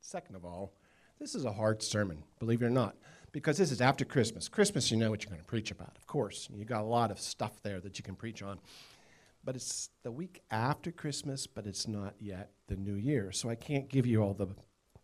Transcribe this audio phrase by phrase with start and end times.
[0.00, 0.72] second of all,
[1.18, 2.96] this is a hard sermon, believe it or not,
[3.32, 4.48] because this is after Christmas.
[4.48, 6.48] Christmas, you know what you're going to preach about, of course.
[6.52, 8.58] You got a lot of stuff there that you can preach on.
[9.44, 13.32] But it's the week after Christmas, but it's not yet the new year.
[13.32, 14.48] So I can't give you all the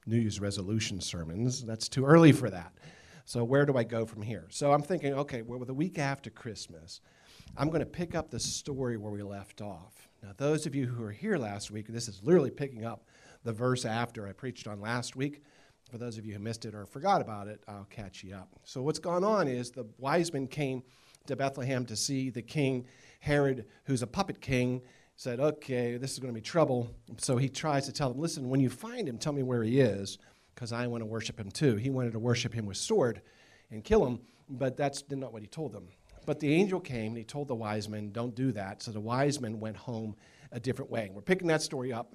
[0.06, 1.64] New Year's resolution sermons.
[1.64, 2.72] That's too early for that.
[3.24, 4.46] So where do I go from here?
[4.50, 7.00] So I'm thinking, okay, well, the week after Christmas,
[7.56, 10.08] I'm going to pick up the story where we left off.
[10.22, 13.06] Now, those of you who were here last week, this is literally picking up
[13.44, 15.42] the verse after I preached on last week.
[15.90, 18.48] For those of you who missed it or forgot about it, I'll catch you up.
[18.64, 20.82] So, what's gone on is the wise men came
[21.26, 22.86] to Bethlehem to see the king.
[23.20, 24.82] Herod, who's a puppet king,
[25.16, 26.90] said, Okay, this is going to be trouble.
[27.18, 29.80] So he tries to tell them, Listen, when you find him, tell me where he
[29.80, 30.18] is,
[30.54, 31.76] because I want to worship him too.
[31.76, 33.20] He wanted to worship him with sword
[33.70, 35.88] and kill him, but that's not what he told them.
[36.26, 38.82] But the angel came and he told the wise men, Don't do that.
[38.82, 40.16] So the wise men went home
[40.50, 41.10] a different way.
[41.12, 42.14] We're picking that story up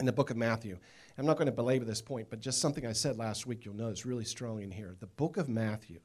[0.00, 0.78] in the book of Matthew.
[1.18, 3.74] I'm not going to belabor this point, but just something I said last week, you'll
[3.74, 4.96] notice really strong in here.
[4.98, 6.00] The book of Matthew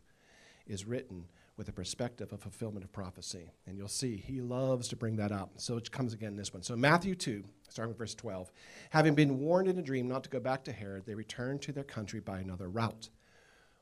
[0.68, 1.26] is written
[1.58, 3.52] with a perspective of fulfillment of prophecy.
[3.66, 5.54] And you'll see he loves to bring that up.
[5.58, 6.62] So it comes again in this one.
[6.62, 8.52] So Matthew 2, starting with verse 12.
[8.92, 11.72] Having been warned in a dream not to go back to Herod, they returned to
[11.72, 13.10] their country by another route.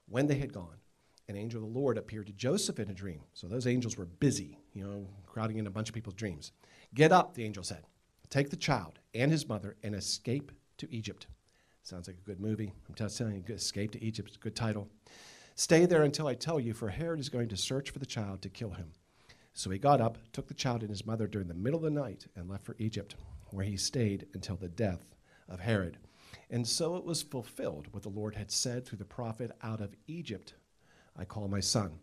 [0.07, 0.77] When they had gone,
[1.27, 3.21] an angel of the Lord appeared to Joseph in a dream.
[3.33, 6.51] So those angels were busy, you know, crowding in a bunch of people's dreams.
[6.93, 7.83] Get up, the angel said.
[8.29, 11.27] Take the child and his mother and escape to Egypt.
[11.83, 12.73] Sounds like a good movie.
[12.87, 14.89] I'm telling you, Escape to Egypt, good title.
[15.53, 18.41] Stay there until I tell you, for Herod is going to search for the child
[18.41, 18.91] to kill him.
[19.53, 22.01] So he got up, took the child and his mother during the middle of the
[22.01, 23.15] night, and left for Egypt,
[23.51, 25.05] where he stayed until the death
[25.47, 25.97] of Herod.
[26.49, 29.95] And so it was fulfilled what the Lord had said through the prophet, Out of
[30.07, 30.55] Egypt
[31.15, 31.99] I call my son.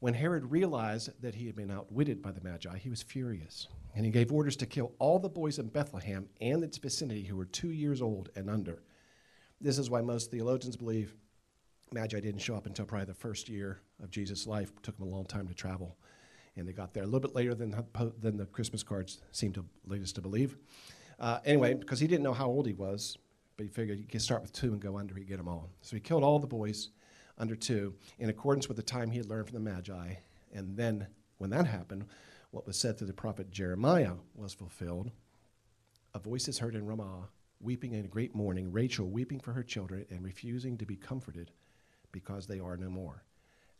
[0.00, 4.06] When Herod realized that he had been outwitted by the Magi, he was furious, and
[4.06, 7.44] he gave orders to kill all the boys in Bethlehem and its vicinity who were
[7.44, 8.82] two years old and under.
[9.60, 11.14] This is why most theologians believe
[11.92, 14.70] Magi didn't show up until probably the first year of Jesus' life.
[14.74, 15.98] It took them a long time to travel,
[16.56, 17.74] and they got there a little bit later than,
[18.20, 20.56] than the Christmas cards seem to lead us to believe.
[21.18, 23.18] Uh, anyway, because he didn't know how old he was,
[23.58, 25.68] but he figured he could start with two and go under, he'd get them all.
[25.82, 26.88] So he killed all the boys
[27.40, 30.14] under two in accordance with the time he had learned from the Magi.
[30.52, 31.08] And then,
[31.38, 32.04] when that happened,
[32.50, 35.10] what was said through the prophet Jeremiah was fulfilled.
[36.14, 37.28] A voice is heard in Ramah,
[37.60, 41.50] weeping in great mourning, Rachel weeping for her children and refusing to be comforted
[42.12, 43.24] because they are no more.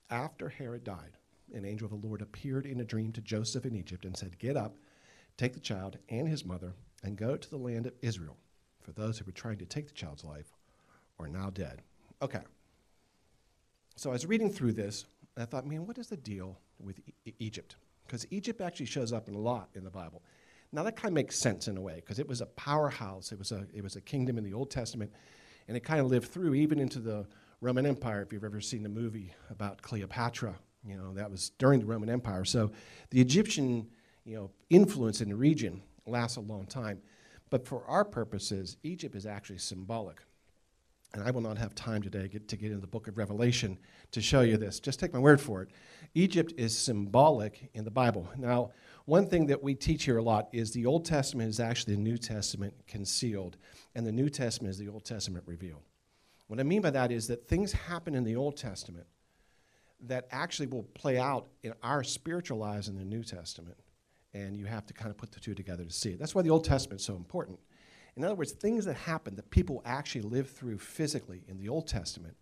[0.09, 1.19] After Herod died,
[1.53, 4.39] an angel of the Lord appeared in a dream to Joseph in Egypt and said,
[4.39, 4.77] Get up,
[5.37, 8.37] take the child and his mother, and go to the land of Israel,
[8.81, 10.57] for those who were trying to take the child's life
[11.19, 11.83] are now dead.
[12.23, 12.41] Okay.
[14.01, 15.05] So I was reading through this,
[15.37, 17.77] and I thought, man, what is the deal with e- Egypt?
[18.07, 20.23] Because Egypt actually shows up in a lot in the Bible.
[20.73, 23.31] Now that kind of makes sense in a way, because it was a powerhouse.
[23.31, 25.13] It was a, it was a kingdom in the Old Testament,
[25.69, 27.27] and it kind of lived through even into the
[27.61, 28.23] Roman Empire.
[28.23, 32.09] If you've ever seen the movie about Cleopatra, you know that was during the Roman
[32.09, 32.47] Empire.
[32.47, 32.71] So
[33.11, 33.87] the Egyptian,
[34.25, 37.03] you know, influence in the region lasts a long time.
[37.51, 40.23] But for our purposes, Egypt is actually symbolic
[41.13, 43.79] and I will not have time today get, to get into the book of Revelation
[44.13, 44.79] to show you this.
[44.79, 45.71] Just take my word for it.
[46.15, 48.29] Egypt is symbolic in the Bible.
[48.37, 48.71] Now,
[49.07, 52.01] one thing that we teach here a lot is the Old Testament is actually the
[52.01, 53.57] New Testament concealed,
[53.95, 55.83] and the New Testament is the Old Testament revealed.
[56.47, 59.07] What I mean by that is that things happen in the Old Testament
[60.07, 63.77] that actually will play out in our spiritual lives in the New Testament,
[64.33, 66.19] and you have to kind of put the two together to see it.
[66.19, 67.59] That's why the Old Testament is so important.
[68.17, 71.87] In other words, things that happen that people actually live through physically in the Old
[71.87, 72.37] Testament,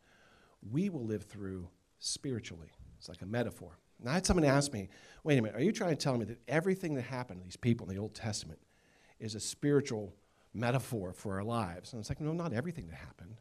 [0.70, 1.68] we will live through
[1.98, 2.72] spiritually.
[2.98, 3.78] It's like a metaphor.
[4.00, 4.88] Now, I had someone ask me,
[5.24, 7.56] wait a minute, are you trying to tell me that everything that happened to these
[7.56, 8.60] people in the Old Testament
[9.18, 10.14] is a spiritual
[10.54, 11.92] metaphor for our lives?
[11.92, 13.34] And it's like, no, not everything that happened.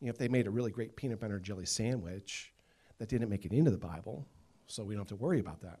[0.00, 2.52] You know, if they made a really great peanut butter and jelly sandwich,
[2.98, 4.26] that didn't make it into the Bible,
[4.66, 5.80] so we don't have to worry about that.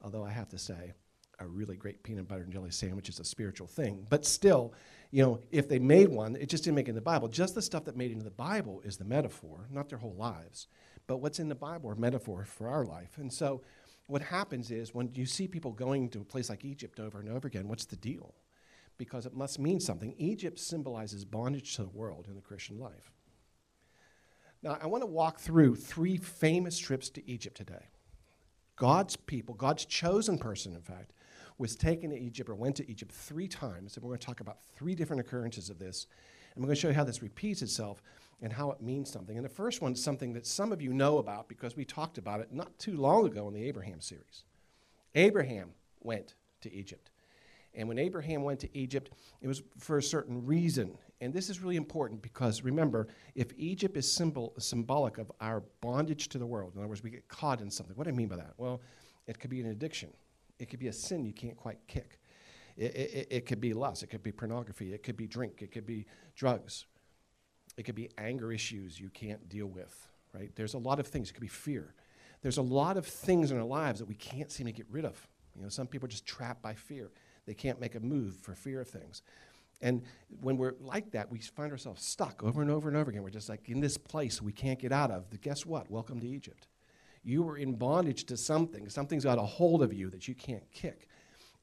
[0.00, 0.92] Although I have to say,
[1.38, 4.06] a really great peanut butter and jelly sandwich is a spiritual thing.
[4.08, 4.74] But still,
[5.10, 7.28] you know, if they made one, it just didn't make it in the Bible.
[7.28, 10.68] Just the stuff that made into the Bible is the metaphor, not their whole lives.
[11.06, 13.18] But what's in the Bible are metaphor for our life.
[13.18, 13.62] And so
[14.06, 17.28] what happens is when you see people going to a place like Egypt over and
[17.28, 18.34] over again, what's the deal?
[18.98, 20.14] Because it must mean something.
[20.18, 23.10] Egypt symbolizes bondage to the world in the Christian life.
[24.62, 27.88] Now, I want to walk through three famous trips to Egypt today.
[28.76, 31.12] God's people, God's chosen person, in fact,
[31.62, 33.96] was taken to Egypt or went to Egypt three times.
[33.96, 36.08] And we're going to talk about three different occurrences of this.
[36.54, 38.02] And we're going to show you how this repeats itself
[38.42, 39.36] and how it means something.
[39.36, 42.18] And the first one is something that some of you know about because we talked
[42.18, 44.42] about it not too long ago in the Abraham series.
[45.14, 45.70] Abraham
[46.00, 47.12] went to Egypt.
[47.74, 50.98] And when Abraham went to Egypt, it was for a certain reason.
[51.20, 53.06] And this is really important because remember,
[53.36, 57.10] if Egypt is symbol, symbolic of our bondage to the world, in other words, we
[57.10, 57.94] get caught in something.
[57.94, 58.54] What do I mean by that?
[58.56, 58.80] Well,
[59.28, 60.10] it could be an addiction,
[60.58, 62.20] it could be a sin you can't quite kick.
[62.76, 65.72] It, it, it could be lust, it could be pornography, it could be drink, it
[65.72, 66.86] could be drugs,
[67.76, 70.50] it could be anger issues you can't deal with, right?
[70.54, 71.30] There's a lot of things.
[71.30, 71.94] It could be fear.
[72.42, 75.04] There's a lot of things in our lives that we can't seem to get rid
[75.04, 75.28] of.
[75.54, 77.10] You know, some people are just trapped by fear.
[77.46, 79.22] They can't make a move for fear of things.
[79.80, 80.02] And
[80.40, 83.22] when we're like that, we find ourselves stuck over and over and over again.
[83.22, 85.28] We're just like in this place we can't get out of.
[85.40, 85.90] Guess what?
[85.90, 86.68] Welcome to Egypt.
[87.22, 88.88] You were in bondage to something.
[88.88, 91.08] Something's got a hold of you that you can't kick.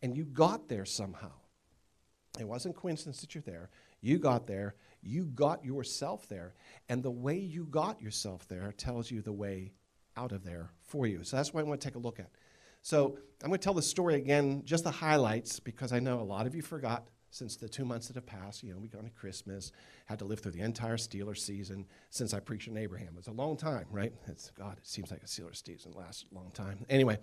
[0.01, 1.31] And you got there somehow.
[2.39, 3.69] It wasn't coincidence that you're there.
[4.01, 4.75] You got there.
[5.01, 6.53] You got yourself there.
[6.88, 9.73] And the way you got yourself there tells you the way
[10.15, 11.23] out of there for you.
[11.23, 12.29] So that's what I want to take a look at.
[12.81, 16.23] So I'm going to tell the story again, just the highlights, because I know a
[16.23, 18.63] lot of you forgot since the two months that have passed.
[18.63, 19.71] You know, we got to Christmas,
[20.05, 23.15] had to live through the entire Steelers season since I preached in Abraham.
[23.17, 24.13] It's a long time, right?
[24.27, 24.77] It's God.
[24.77, 26.85] It seems like a Steelers season lasts a long time.
[26.89, 27.17] Anyway,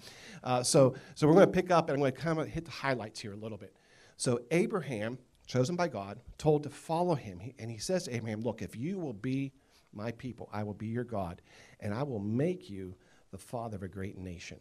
[0.44, 2.64] uh, so so we're going to pick up and I'm going to kind of hit
[2.64, 3.76] the highlights here a little bit.
[4.16, 8.40] So Abraham, chosen by God, told to follow him, he, and he says to Abraham,
[8.40, 9.52] "Look, if you will be
[9.92, 11.42] my people, I will be your God,
[11.80, 12.94] and I will make you
[13.30, 14.58] the father of a great nation."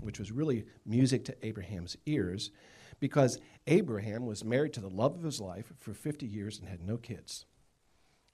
[0.00, 2.52] Which was really music to Abraham's ears
[3.00, 6.82] because Abraham was married to the love of his life for 50 years and had
[6.82, 7.44] no kids.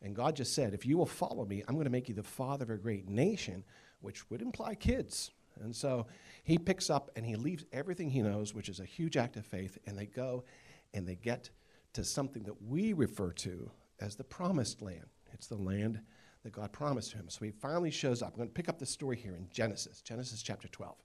[0.02, 2.22] And God just said, If you will follow me, I'm going to make you the
[2.22, 3.64] father of a great nation,
[4.00, 5.30] which would imply kids.
[5.62, 6.06] And so
[6.42, 9.46] he picks up and he leaves everything he knows, which is a huge act of
[9.46, 10.44] faith, and they go
[10.92, 11.50] and they get
[11.94, 13.70] to something that we refer to
[14.00, 15.06] as the promised land.
[15.32, 16.00] It's the land
[16.42, 17.28] that God promised to him.
[17.28, 18.32] So he finally shows up.
[18.32, 20.96] I'm going to pick up the story here in Genesis, Genesis chapter 12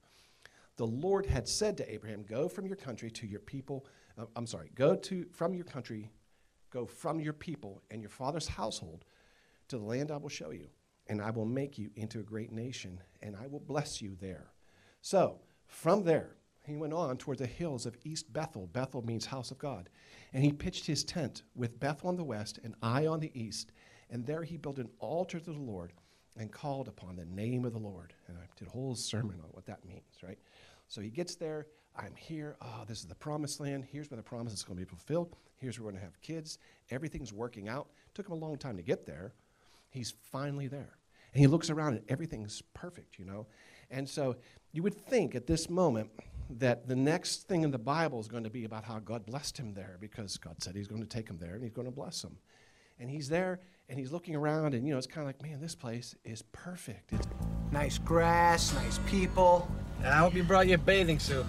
[0.79, 3.85] the Lord had said to Abraham, Go from your country to your people.
[4.17, 6.09] Uh, I'm sorry, go to from your country,
[6.71, 9.03] go from your people and your father's household
[9.67, 10.69] to the land I will show you,
[11.07, 14.53] and I will make you into a great nation, and I will bless you there.
[15.01, 18.67] So, from there, he went on toward the hills of East Bethel.
[18.67, 19.89] Bethel means house of God.
[20.31, 23.73] And he pitched his tent with Bethel on the west and Ai on the east.
[24.09, 25.91] And there he built an altar to the Lord
[26.37, 28.13] and called upon the name of the Lord.
[28.27, 30.39] And I did a whole sermon on what that means, right?
[30.89, 31.67] So he gets there.
[31.95, 32.57] I'm here.
[32.61, 33.85] Oh, this is the promised land.
[33.89, 35.35] Here's where the promise is going to be fulfilled.
[35.57, 36.57] Here's where we're going to have kids.
[36.89, 37.87] Everything's working out.
[38.15, 39.33] Took him a long time to get there.
[39.91, 40.97] He's finally there.
[41.33, 43.45] And he looks around and everything's perfect, you know.
[43.91, 44.35] And so
[44.71, 46.09] you would think at this moment
[46.57, 49.57] that the next thing in the Bible is going to be about how God blessed
[49.57, 51.93] him there because God said he's going to take him there and he's going to
[51.93, 52.35] bless him.
[52.99, 53.59] And he's there
[53.89, 56.41] and he's looking around and, you know, it's kind of like, man, this place is
[56.51, 57.13] perfect.
[57.13, 57.27] It's
[57.71, 59.69] nice grass, nice people.
[60.03, 61.45] I hope you brought your bathing suit.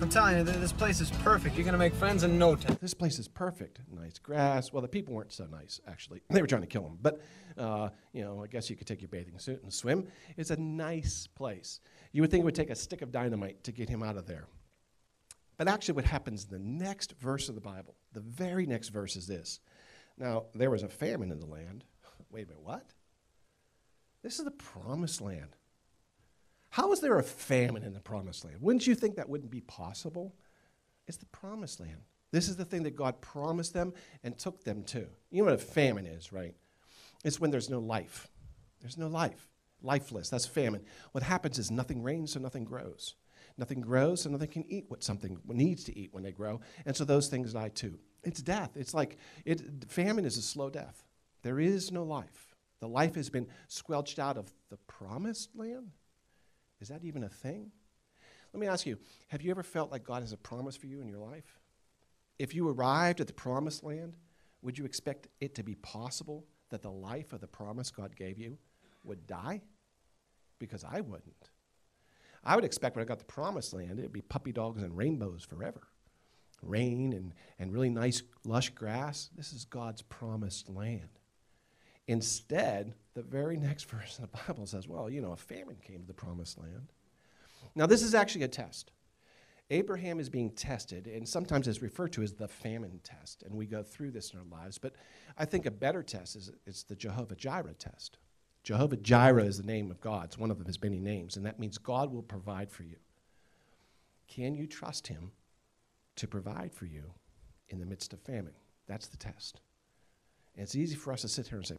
[0.00, 1.56] I'm telling you, this place is perfect.
[1.56, 2.78] You're gonna make friends in no time.
[2.80, 3.80] This place is perfect.
[3.90, 4.72] Nice grass.
[4.72, 6.22] Well, the people weren't so nice, actually.
[6.30, 6.98] They were trying to kill him.
[7.02, 7.20] But,
[7.58, 10.06] uh, you know, I guess you could take your bathing suit and swim.
[10.36, 11.80] It's a nice place.
[12.12, 14.26] You would think it would take a stick of dynamite to get him out of
[14.26, 14.46] there.
[15.56, 19.16] But actually, what happens in the next verse of the Bible, the very next verse
[19.16, 19.60] is this.
[20.18, 21.84] Now, there was a famine in the land.
[22.30, 22.92] Wait a minute, what?
[24.22, 25.55] This is the promised land.
[26.76, 28.58] How is there a famine in the promised land?
[28.60, 30.34] Wouldn't you think that wouldn't be possible?
[31.08, 32.02] It's the promised land.
[32.32, 35.06] This is the thing that God promised them and took them to.
[35.30, 36.54] You know what a famine is, right?
[37.24, 38.28] It's when there's no life.
[38.82, 39.48] There's no life.
[39.80, 40.28] Lifeless.
[40.28, 40.82] That's famine.
[41.12, 43.14] What happens is nothing rains, so nothing grows.
[43.56, 46.60] Nothing grows, so nothing can eat what something needs to eat when they grow.
[46.84, 47.98] And so those things die too.
[48.22, 48.72] It's death.
[48.76, 49.16] It's like
[49.46, 51.04] it, famine is a slow death.
[51.40, 52.54] There is no life.
[52.80, 55.92] The life has been squelched out of the promised land.
[56.80, 57.70] Is that even a thing?
[58.52, 61.00] Let me ask you have you ever felt like God has a promise for you
[61.00, 61.58] in your life?
[62.38, 64.16] If you arrived at the promised land,
[64.62, 68.38] would you expect it to be possible that the life of the promise God gave
[68.38, 68.58] you
[69.04, 69.62] would die?
[70.58, 71.50] Because I wouldn't.
[72.44, 75.44] I would expect when I got the promised land, it'd be puppy dogs and rainbows
[75.44, 75.88] forever.
[76.62, 79.30] Rain and, and really nice, lush grass.
[79.36, 81.08] This is God's promised land.
[82.08, 86.00] Instead, the very next verse in the Bible says, well, you know, a famine came
[86.00, 86.92] to the promised land.
[87.74, 88.92] Now, this is actually a test.
[89.70, 93.66] Abraham is being tested, and sometimes it's referred to as the famine test, and we
[93.66, 94.78] go through this in our lives.
[94.78, 94.94] But
[95.36, 98.18] I think a better test is it's the Jehovah Jireh test.
[98.62, 100.26] Jehovah Jireh is the name of God.
[100.26, 102.96] It's one of his many names, and that means God will provide for you.
[104.28, 105.32] Can you trust him
[106.16, 107.12] to provide for you
[107.68, 108.54] in the midst of famine?
[108.86, 109.60] That's the test.
[110.56, 111.76] It's easy for us to sit here and say,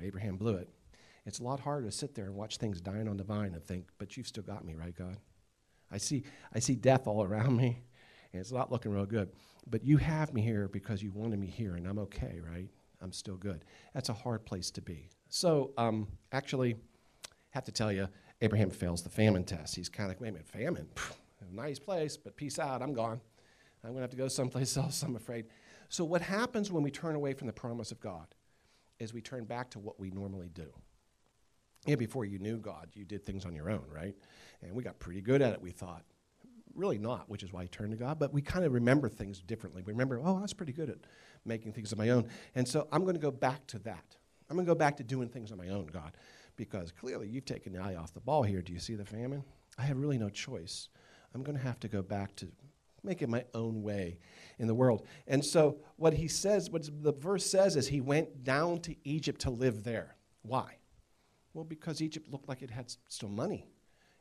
[0.00, 0.68] Abraham blew it.
[1.24, 3.62] It's a lot harder to sit there and watch things dying on the vine and
[3.62, 5.16] think, but you've still got me, right, God?
[5.90, 7.82] I see, I see death all around me,
[8.32, 9.30] and it's not looking real good.
[9.68, 12.68] But you have me here because you wanted me here, and I'm okay, right?
[13.02, 13.64] I'm still good.
[13.92, 15.10] That's a hard place to be.
[15.28, 16.76] So, um, actually,
[17.50, 18.08] have to tell you,
[18.40, 19.74] Abraham fails the famine test.
[19.74, 20.88] He's kind of like, wait a minute, famine?
[21.52, 23.20] Nice place, but peace out, I'm gone.
[23.82, 25.46] I'm going to have to go someplace else, I'm afraid.
[25.88, 28.26] So, what happens when we turn away from the promise of God
[28.98, 30.68] is we turn back to what we normally do.
[31.86, 34.14] Yeah, before you knew God, you did things on your own, right?
[34.62, 36.02] And we got pretty good at it, we thought.
[36.74, 39.40] Really not, which is why I turned to God, but we kind of remember things
[39.40, 39.82] differently.
[39.82, 40.98] We remember, oh, I was pretty good at
[41.44, 42.28] making things on my own.
[42.54, 44.16] And so I'm going to go back to that.
[44.50, 46.12] I'm going to go back to doing things on my own, God,
[46.56, 48.62] because clearly you've taken the eye off the ball here.
[48.62, 49.44] Do you see the famine?
[49.78, 50.88] I have really no choice.
[51.34, 52.48] I'm going to have to go back to
[53.02, 54.18] make it my own way
[54.58, 55.06] in the world.
[55.26, 59.42] And so what he says, what the verse says is he went down to Egypt
[59.42, 60.16] to live there.
[60.42, 60.76] Why?
[61.54, 63.66] Well, because Egypt looked like it had still money.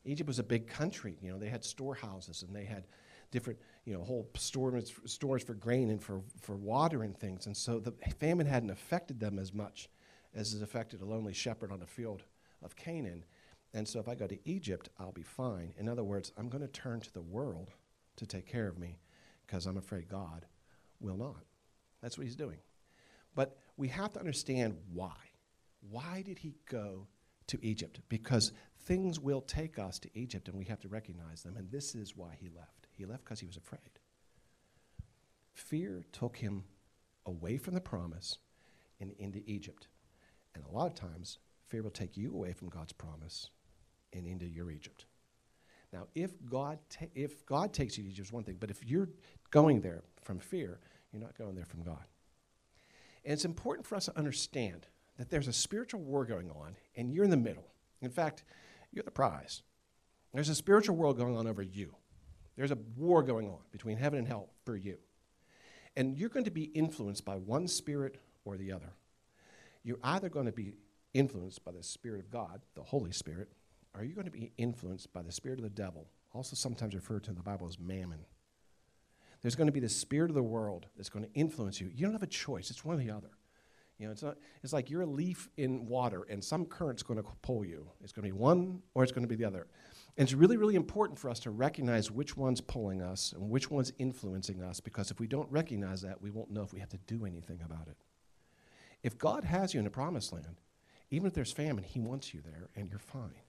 [0.05, 1.17] Egypt was a big country.
[1.21, 2.85] You know, they had storehouses and they had
[3.31, 7.47] different, you know, whole stores, stores for grain and for, for water and things.
[7.47, 9.89] And so the famine hadn't affected them as much
[10.33, 12.23] as it affected a lonely shepherd on a field
[12.63, 13.25] of Canaan.
[13.73, 15.73] And so if I go to Egypt, I'll be fine.
[15.77, 17.71] In other words, I'm going to turn to the world
[18.17, 18.99] to take care of me
[19.45, 20.45] because I'm afraid God
[20.99, 21.43] will not.
[22.01, 22.57] That's what he's doing.
[23.35, 25.15] But we have to understand why.
[25.89, 27.07] Why did he go
[27.47, 27.99] to Egypt?
[28.09, 28.53] Because
[28.85, 31.57] things will take us to Egypt and we have to recognize them.
[31.57, 32.87] And this is why he left.
[32.91, 33.99] He left because he was afraid.
[35.53, 36.63] Fear took him
[37.25, 38.37] away from the promise
[38.99, 39.87] and into Egypt.
[40.53, 43.49] And a lot of times, fear will take you away from God's promise
[44.13, 45.05] and into your Egypt.
[45.95, 46.79] Now, if God,
[47.13, 49.07] if God takes you to Egypt, is one thing, but if you're
[49.49, 50.81] going there from fear,
[51.13, 52.03] you're not going there from God.
[53.23, 54.87] And it's important for us to understand
[55.17, 57.67] that there's a spiritual war going on, and you're in the middle.
[58.01, 58.43] In fact,
[58.91, 59.61] you're the prize.
[60.33, 61.95] There's a spiritual war going on over you.
[62.57, 64.97] There's a war going on between heaven and hell for you.
[65.95, 68.91] And you're going to be influenced by one spirit or the other.
[69.85, 70.73] You're either going to be
[71.13, 73.47] influenced by the Spirit of God, the Holy Spirit,
[73.95, 77.23] or you're going to be influenced by the spirit of the devil, also sometimes referred
[77.23, 78.19] to in the Bible as mammon.
[79.41, 81.89] There's going to be the spirit of the world that's going to influence you.
[81.93, 83.29] You don't have a choice, it's one or the other.
[83.97, 87.21] You know, it's, not, it's like you're a leaf in water and some current's going
[87.21, 87.87] to pull you.
[88.03, 89.67] It's going to be one or it's going to be the other.
[90.17, 93.71] And it's really, really important for us to recognize which one's pulling us and which
[93.71, 96.89] one's influencing us because if we don't recognize that, we won't know if we have
[96.89, 97.97] to do anything about it.
[99.01, 100.59] If God has you in the promised land,
[101.11, 103.44] even if there's famine, He wants you there and you're fine.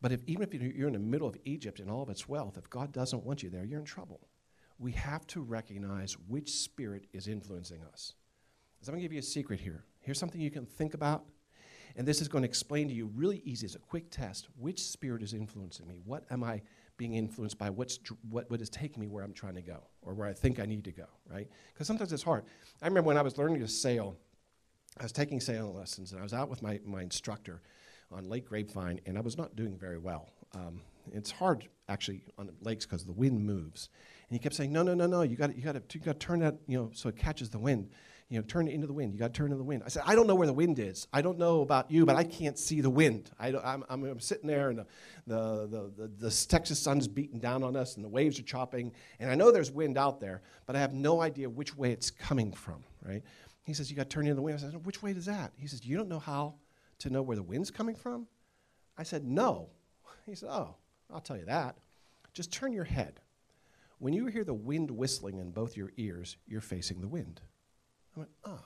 [0.00, 2.56] But if, even if you're in the middle of Egypt and all of its wealth,
[2.56, 4.20] if God doesn't want you there, you're in trouble.
[4.78, 8.14] We have to recognize which spirit is influencing us.
[8.80, 9.84] So I'm going to give you a secret here.
[10.00, 11.24] Here's something you can think about,
[11.96, 13.66] and this is going to explain to you really easy.
[13.66, 14.48] It's a quick test.
[14.58, 16.00] Which spirit is influencing me?
[16.04, 16.62] What am I
[16.96, 17.68] being influenced by?
[17.68, 17.98] What's
[18.30, 20.64] what, what is taking me where I'm trying to go or where I think I
[20.64, 21.46] need to go, right?
[21.74, 22.44] Because sometimes it's hard.
[22.80, 24.16] I remember when I was learning to sail,
[24.98, 27.60] I was taking sailing lessons, and I was out with my, my instructor
[28.12, 30.28] on Lake Grapevine, and I was not doing very well.
[30.54, 30.80] Um,
[31.12, 33.88] it's hard actually on lakes because the wind moves,
[34.28, 35.22] and he kept saying, "No, no, no, no!
[35.22, 37.50] You got you got to you got to turn that you know so it catches
[37.50, 37.90] the wind.
[38.28, 39.12] You know, turn it into the wind.
[39.12, 40.78] You got to turn into the wind." I said, "I don't know where the wind
[40.78, 41.06] is.
[41.12, 43.30] I don't know about you, but I can't see the wind.
[43.38, 44.86] I am I'm, I'm sitting there, and the,
[45.26, 48.92] the, the, the, the Texas sun's beating down on us, and the waves are chopping,
[49.18, 52.10] and I know there's wind out there, but I have no idea which way it's
[52.10, 52.84] coming from.
[53.04, 53.22] Right?"
[53.64, 55.52] He says, "You got to turn into the wind." I said, "Which way is that?"
[55.56, 56.54] He says, "You don't know how."
[57.00, 58.26] To know where the wind's coming from?
[58.96, 59.70] I said, No.
[60.26, 60.76] He said, Oh,
[61.12, 61.76] I'll tell you that.
[62.32, 63.20] Just turn your head.
[63.98, 67.40] When you hear the wind whistling in both your ears, you're facing the wind.
[68.16, 68.64] I went, ah, Oh,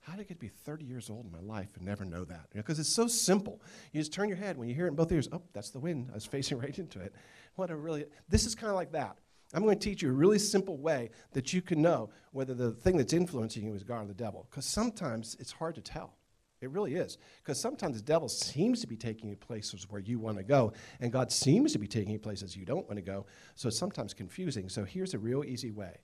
[0.00, 2.24] how did I get to be 30 years old in my life and never know
[2.24, 2.50] that?
[2.52, 3.62] Because you know, it's so simple.
[3.92, 4.58] You just turn your head.
[4.58, 6.08] When you hear it in both ears, oh, that's the wind.
[6.10, 7.14] I was facing right into it.
[7.54, 9.16] What a really, this is kind of like that.
[9.54, 12.72] I'm going to teach you a really simple way that you can know whether the
[12.72, 14.46] thing that's influencing you is God or the devil.
[14.50, 16.16] Because sometimes it's hard to tell.
[16.64, 17.18] It really is.
[17.42, 20.72] Because sometimes the devil seems to be taking you places where you want to go,
[20.98, 23.26] and God seems to be taking you places you don't want to go.
[23.54, 24.70] So it's sometimes confusing.
[24.70, 25.98] So here's a real easy way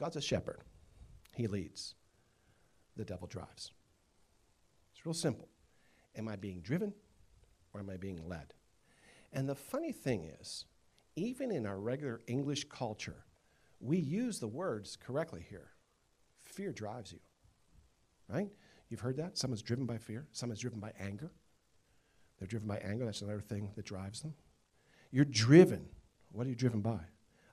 [0.00, 0.60] God's a shepherd,
[1.34, 1.94] He leads,
[2.96, 3.72] the devil drives.
[4.94, 5.48] It's real simple.
[6.16, 6.94] Am I being driven
[7.74, 8.54] or am I being led?
[9.34, 10.64] And the funny thing is,
[11.14, 13.26] even in our regular English culture,
[13.80, 15.72] we use the words correctly here.
[16.40, 17.18] Fear drives you,
[18.28, 18.48] right?
[18.94, 19.36] You've heard that?
[19.36, 21.32] Someone's driven by fear, someone's driven by anger.
[22.38, 24.34] They're driven by anger, that's another thing that drives them.
[25.10, 25.88] You're driven.
[26.30, 27.00] What are you driven by?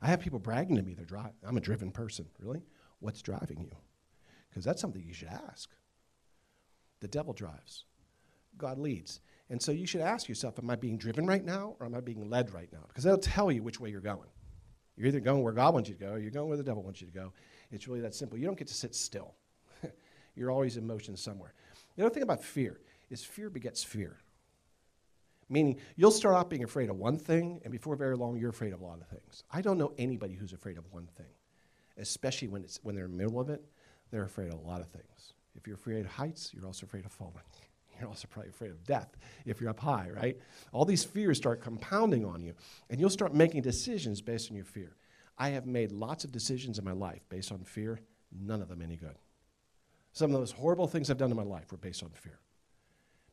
[0.04, 1.34] I have people bragging to me they're driving.
[1.44, 2.28] I'm a driven person.
[2.38, 2.62] Really?
[3.00, 3.72] What's driving you?
[4.52, 5.72] Because that's something you should ask.
[7.00, 7.86] The devil drives,
[8.60, 9.22] God leads.
[9.50, 12.02] And so you should ask yourself, am I being driven right now or am I
[12.02, 12.84] being led right now?
[12.88, 14.30] Because that'll tell you which way you're going.
[14.96, 16.84] You're either going where God wants you to go or you're going where the devil
[16.84, 17.34] wants you to go.
[17.72, 18.38] It's really that simple.
[18.38, 19.34] You don't get to sit still,
[20.36, 21.54] you're always in motion somewhere.
[21.96, 24.18] The other thing about fear is fear begets fear.
[25.50, 28.72] Meaning, you'll start out being afraid of one thing, and before very long, you're afraid
[28.72, 29.44] of a lot of things.
[29.52, 31.26] I don't know anybody who's afraid of one thing,
[31.98, 33.62] especially when, it's, when they're in the middle of it.
[34.12, 35.34] They're afraid of a lot of things.
[35.56, 37.44] If you're afraid of heights, you're also afraid of falling.
[38.00, 40.36] You're also probably afraid of death if you're up high, right?
[40.72, 42.56] All these fears start compounding on you,
[42.90, 44.96] and you'll start making decisions based on your fear.
[45.38, 48.00] I have made lots of decisions in my life based on fear,
[48.32, 49.16] none of them any good.
[50.13, 52.39] Some of those horrible things I've done in my life were based on fear.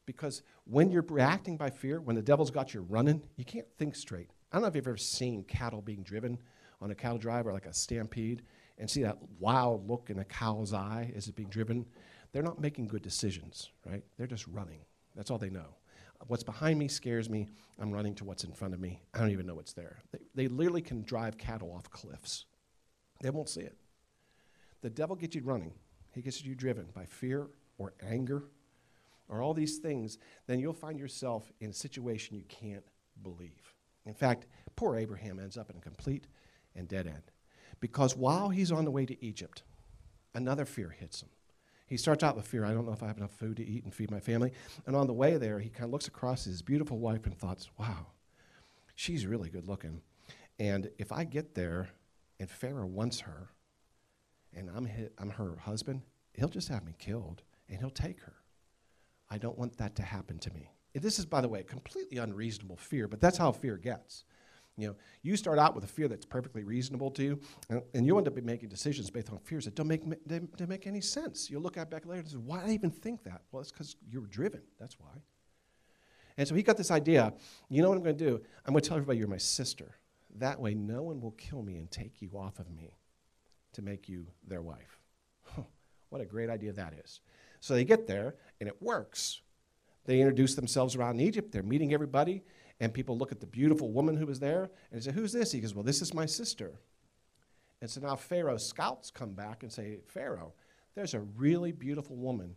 [0.06, 3.94] Because when you're reacting by fear, when the devil's got you running, you can't think
[3.94, 4.30] straight.
[4.50, 6.38] I don't know if you've ever seen cattle being driven
[6.80, 8.42] on a cattle drive or like a stampede
[8.78, 11.84] and see that wild look in a cow's eye as it's being driven
[12.32, 14.04] they're not making good decisions, right?
[14.16, 14.80] They're just running.
[15.16, 15.76] That's all they know.
[16.26, 17.48] What's behind me scares me.
[17.78, 19.00] I'm running to what's in front of me.
[19.14, 19.98] I don't even know what's there.
[20.12, 22.44] They, they literally can drive cattle off cliffs.
[23.22, 23.76] They won't see it.
[24.82, 25.72] The devil gets you running.
[26.18, 27.46] He gets you driven by fear
[27.78, 28.42] or anger
[29.28, 30.18] or all these things.
[30.48, 32.82] Then you'll find yourself in a situation you can't
[33.22, 33.72] believe.
[34.04, 36.26] In fact, poor Abraham ends up in a complete
[36.74, 37.22] and dead end.
[37.78, 39.62] Because while he's on the way to Egypt,
[40.34, 41.28] another fear hits him.
[41.86, 42.64] He starts out with fear.
[42.64, 44.50] I don't know if I have enough food to eat and feed my family.
[44.86, 47.70] And on the way there, he kind of looks across his beautiful wife and thoughts,
[47.78, 48.08] wow,
[48.96, 50.02] she's really good looking.
[50.58, 51.90] And if I get there
[52.40, 53.50] and Pharaoh wants her
[54.54, 56.02] and I'm, his, I'm her husband,
[56.34, 58.34] he'll just have me killed and he'll take her.
[59.30, 60.70] I don't want that to happen to me.
[60.94, 64.24] This is, by the way, a completely unreasonable fear, but that's how fear gets.
[64.76, 68.06] You know, you start out with a fear that's perfectly reasonable to you, and, and
[68.06, 71.00] you end up making decisions based on fears that don't make, they, they make any
[71.00, 71.50] sense.
[71.50, 73.42] You'll look at back later and say, why did I even think that?
[73.50, 74.62] Well, it's because you were driven.
[74.78, 75.10] That's why.
[76.36, 77.34] And so he got this idea,
[77.68, 78.40] you know what I'm going to do?
[78.64, 79.96] I'm going to tell everybody you're my sister.
[80.36, 82.97] That way, no one will kill me and take you off of me
[83.78, 84.98] to make you their wife.
[86.08, 87.20] what a great idea that is.
[87.60, 89.40] So they get there, and it works.
[90.04, 91.52] They introduce themselves around Egypt.
[91.52, 92.42] They're meeting everybody.
[92.80, 95.50] And people look at the beautiful woman who was there and they say, Who's this?
[95.52, 96.80] He goes, Well, this is my sister.
[97.80, 100.54] And so now Pharaoh's scouts come back and say, Pharaoh,
[100.94, 102.56] there's a really beautiful woman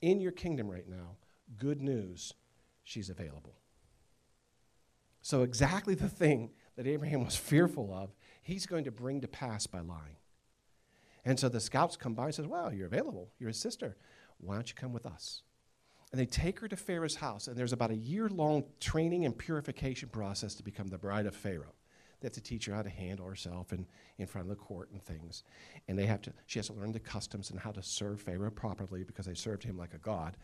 [0.00, 1.16] in your kingdom right now.
[1.58, 2.34] Good news,
[2.84, 3.56] she's available.
[5.22, 9.66] So, exactly the thing that Abraham was fearful of, he's going to bring to pass
[9.66, 10.16] by lying.
[11.26, 13.32] And so the scouts come by and says, Well, you're available.
[13.38, 13.96] You're his sister.
[14.38, 15.42] Why don't you come with us?
[16.12, 19.36] And they take her to Pharaoh's house, and there's about a year long training and
[19.36, 21.74] purification process to become the bride of Pharaoh.
[22.20, 23.86] They have to teach her how to handle herself in,
[24.18, 25.42] in front of the court and things.
[25.88, 28.50] And they have to, she has to learn the customs and how to serve Pharaoh
[28.50, 30.36] properly because they served him like a god.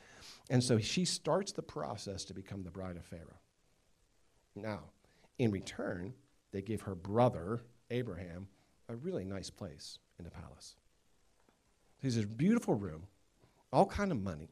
[0.50, 3.40] And so she starts the process to become the bride of Pharaoh.
[4.54, 4.80] Now,
[5.38, 6.12] in return,
[6.50, 8.48] they give her brother, Abraham,
[8.88, 10.76] a really nice place in the palace.
[12.00, 13.04] There's this beautiful room,
[13.72, 14.50] all kind of money.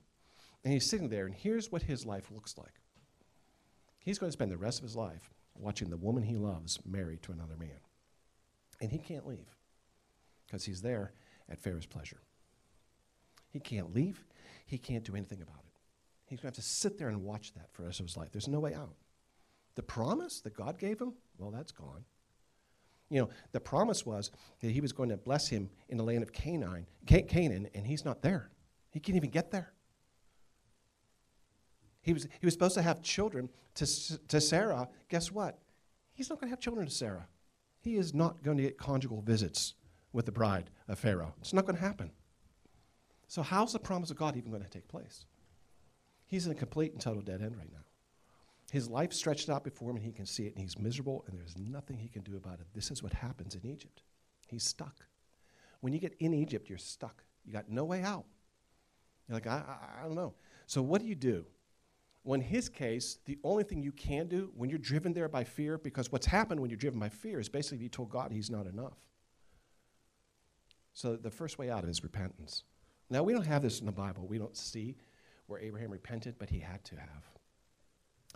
[0.62, 2.74] And he's sitting there, and here's what his life looks like.
[4.00, 7.22] He's going to spend the rest of his life watching the woman he loves married
[7.22, 7.80] to another man.
[8.80, 9.56] And he can't leave
[10.46, 11.12] because he's there
[11.48, 12.20] at Pharaoh's pleasure.
[13.50, 14.24] He can't leave,
[14.66, 15.72] he can't do anything about it.
[16.26, 18.16] He's going to have to sit there and watch that for the rest of his
[18.16, 18.30] life.
[18.32, 18.94] There's no way out.
[19.74, 22.04] The promise that God gave him, well, that's gone.
[23.10, 26.22] You know, the promise was that he was going to bless him in the land
[26.22, 28.50] of Canaan, Canaan, and he's not there.
[28.90, 29.72] He can't even get there.
[32.02, 34.88] He was, he was supposed to have children to, to Sarah.
[35.08, 35.58] Guess what?
[36.14, 37.26] He's not going to have children to Sarah.
[37.80, 39.74] He is not going to get conjugal visits
[40.12, 41.34] with the bride of Pharaoh.
[41.40, 42.10] It's not going to happen.
[43.26, 45.24] So, how's the promise of God even going to take place?
[46.26, 47.84] He's in a complete and total dead end right now.
[48.70, 51.38] His life stretched out before him, and he can see it, and he's miserable, and
[51.38, 52.66] there's nothing he can do about it.
[52.72, 54.02] This is what happens in Egypt.
[54.46, 55.06] He's stuck.
[55.80, 57.24] When you get in Egypt, you're stuck.
[57.44, 58.26] You got no way out.
[59.28, 60.34] You're like, I, I, I don't know.
[60.66, 61.46] So, what do you do?
[62.22, 65.42] Well, in his case, the only thing you can do when you're driven there by
[65.42, 68.50] fear, because what's happened when you're driven by fear is basically you told God he's
[68.50, 68.98] not enough.
[70.92, 72.64] So the first way out is repentance.
[73.08, 74.26] Now, we don't have this in the Bible.
[74.28, 74.96] We don't see
[75.46, 77.39] where Abraham repented, but he had to have.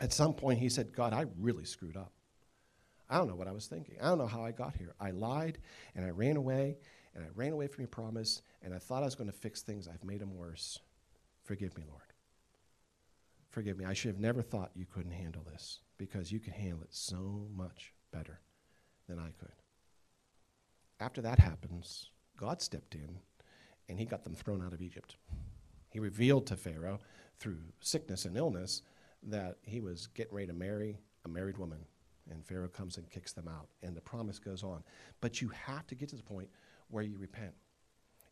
[0.00, 2.12] At some point, he said, God, I really screwed up.
[3.08, 3.96] I don't know what I was thinking.
[4.00, 4.94] I don't know how I got here.
[5.00, 5.58] I lied
[5.94, 6.78] and I ran away
[7.14, 9.62] and I ran away from your promise and I thought I was going to fix
[9.62, 9.86] things.
[9.86, 10.80] I've made them worse.
[11.44, 12.00] Forgive me, Lord.
[13.50, 13.84] Forgive me.
[13.84, 17.46] I should have never thought you couldn't handle this because you can handle it so
[17.54, 18.40] much better
[19.06, 19.52] than I could.
[20.98, 23.18] After that happens, God stepped in
[23.88, 25.16] and he got them thrown out of Egypt.
[25.90, 26.98] He revealed to Pharaoh
[27.38, 28.82] through sickness and illness
[29.24, 31.78] that he was getting ready to marry a married woman
[32.30, 34.82] And Pharaoh comes and kicks them out, and the promise goes on.
[35.20, 36.48] But you have to get to the point
[36.88, 37.52] where you repent.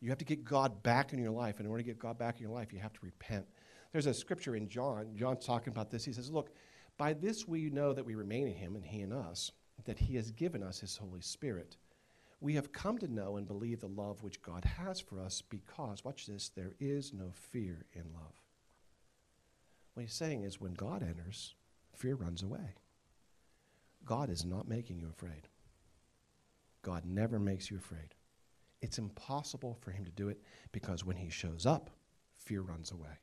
[0.01, 1.59] You have to get God back in your life.
[1.59, 3.47] And in order to get God back in your life, you have to repent.
[3.93, 5.15] There's a scripture in John.
[5.15, 6.05] John's talking about this.
[6.05, 6.51] He says, Look,
[6.97, 9.53] by this we know that we remain in him and he in us,
[9.85, 11.77] that he has given us his Holy Spirit.
[12.41, 16.05] We have come to know and believe the love which God has for us because,
[16.05, 18.42] watch this, there is no fear in love.
[19.95, 21.55] What he's saying is when God enters,
[21.95, 22.77] fear runs away.
[24.05, 25.49] God is not making you afraid.
[26.83, 28.15] God never makes you afraid.
[28.81, 30.41] It's impossible for him to do it
[30.73, 31.91] because when he shows up,
[32.35, 33.21] fear runs away.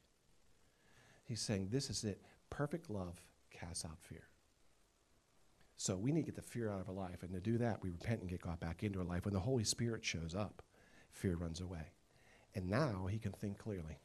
[1.25, 2.21] He's saying this is it.
[2.49, 4.23] Perfect love casts out fear.
[5.75, 7.23] So we need to get the fear out of our life.
[7.23, 9.25] And to do that, we repent and get God back into our life.
[9.25, 10.61] When the Holy Spirit shows up,
[11.11, 11.91] fear runs away.
[12.55, 13.99] And now he can think clearly.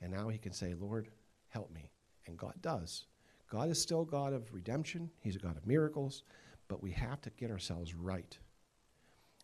[0.00, 1.08] And now he can say, Lord,
[1.50, 1.90] help me.
[2.26, 3.06] And God does.
[3.50, 6.22] God is still God of redemption, He's a God of miracles,
[6.68, 8.38] but we have to get ourselves right.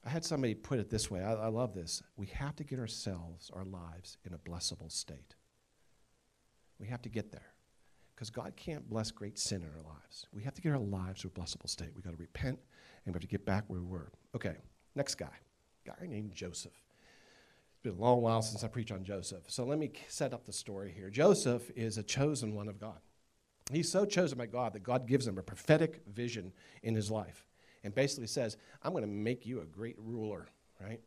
[0.05, 2.03] I had somebody put it this way I, I love this.
[2.17, 5.35] We have to get ourselves, our lives, in a blessable state.
[6.79, 7.53] We have to get there.
[8.15, 10.27] Because God can't bless great sin in our lives.
[10.33, 11.91] We have to get our lives to a blessable state.
[11.95, 12.59] We've got to repent
[13.05, 14.11] and we have to get back where we were.
[14.35, 14.57] Okay,
[14.95, 15.35] next guy.
[15.85, 16.73] Guy named Joseph.
[17.87, 19.45] Been a long while since I preached on Joseph.
[19.47, 21.09] So let me set up the story here.
[21.09, 22.99] Joseph is a chosen one of God.
[23.71, 27.47] He's so chosen by God that God gives him a prophetic vision in his life
[27.85, 30.49] and basically says, I'm going to make you a great ruler,
[30.81, 30.99] right?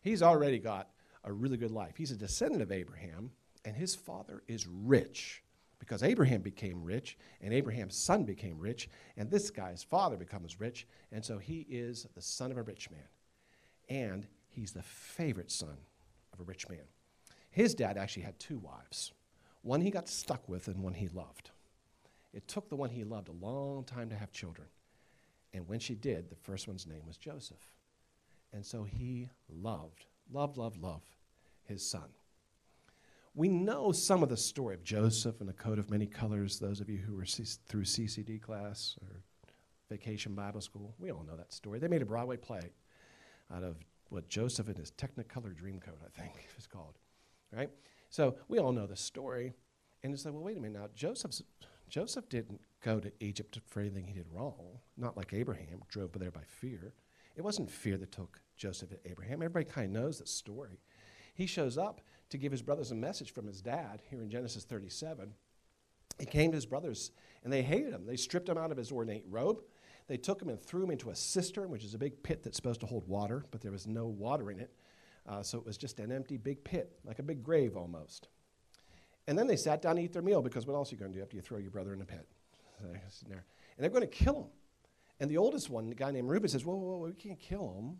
[0.00, 0.88] He's already got
[1.22, 1.98] a really good life.
[1.98, 3.32] He's a descendant of Abraham,
[3.66, 5.42] and his father is rich
[5.80, 10.86] because Abraham became rich, and Abraham's son became rich, and this guy's father becomes rich,
[11.12, 13.00] and so he is the son of a rich man.
[13.90, 15.76] And he's the favorite son
[16.32, 16.84] of a rich man.
[17.50, 19.12] His dad actually had two wives
[19.62, 21.50] one he got stuck with, and one he loved.
[22.32, 24.66] It took the one he loved a long time to have children.
[25.54, 27.72] And when she did, the first one's name was Joseph.
[28.52, 31.10] And so he loved, loved, loved, loved
[31.64, 32.08] his son.
[33.34, 36.58] We know some of the story of Joseph and a coat of many colors.
[36.58, 39.22] Those of you who were C- through CCD class or
[39.88, 41.78] vacation Bible school, we all know that story.
[41.78, 42.72] They made a Broadway play
[43.54, 43.76] out of
[44.12, 46.98] what Joseph and his Technicolor Dreamcoat, I think it's called,
[47.52, 47.70] right?
[48.10, 49.54] So we all know the story.
[50.04, 50.88] And it's like, well, wait a minute now.
[50.94, 51.42] Joseph's
[51.88, 56.30] Joseph didn't go to Egypt for anything he did wrong, not like Abraham, drove there
[56.30, 56.94] by fear.
[57.36, 59.42] It wasn't fear that took Joseph to Abraham.
[59.42, 60.80] Everybody kind of knows the story.
[61.34, 64.64] He shows up to give his brothers a message from his dad here in Genesis
[64.64, 65.34] 37.
[66.18, 67.10] He came to his brothers
[67.44, 68.06] and they hated him.
[68.06, 69.60] They stripped him out of his ornate robe.
[70.08, 72.56] They took him and threw him into a cistern, which is a big pit that's
[72.56, 74.72] supposed to hold water, but there was no water in it.
[75.26, 78.28] Uh, so it was just an empty big pit, like a big grave almost.
[79.28, 81.12] And then they sat down to eat their meal because what else are you going
[81.12, 82.26] to do after you throw your brother in a pit?
[83.74, 84.50] And they're going to kill him.
[85.18, 87.74] And the oldest one, the guy named Reuben, says, whoa, whoa, whoa, we can't kill
[87.78, 87.98] him.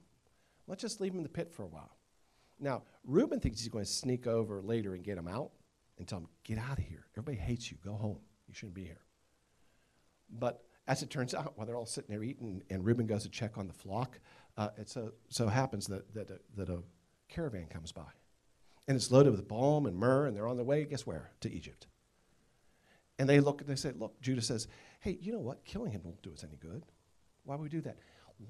[0.67, 1.97] Let's just leave him in the pit for a while.
[2.61, 5.51] Now, Reuben thinks he's going to sneak over later and get him out
[5.99, 7.07] and tell him, get out of here.
[7.17, 7.79] Everybody hates you.
[7.85, 8.19] Go home.
[8.49, 9.01] You shouldn't be here.
[10.31, 13.29] But as it turns out, while they're all sitting there eating and Reuben goes to
[13.29, 14.19] check on the flock,
[14.57, 16.83] uh, it so, so happens that, that, that a
[17.29, 18.03] caravan comes by
[18.89, 21.31] and it's loaded with balm and myrrh, and they're on their way, guess where?
[21.41, 21.87] To Egypt.
[23.19, 24.67] And they look and they say, Look, Judah says,
[25.01, 25.65] Hey, you know what?
[25.65, 26.85] Killing him won't do us any good.
[27.45, 27.99] Why would we do that?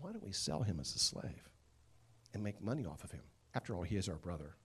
[0.00, 1.50] Why don't we sell him as a slave
[2.32, 3.22] and make money off of him?
[3.54, 4.56] After all, he is our brother.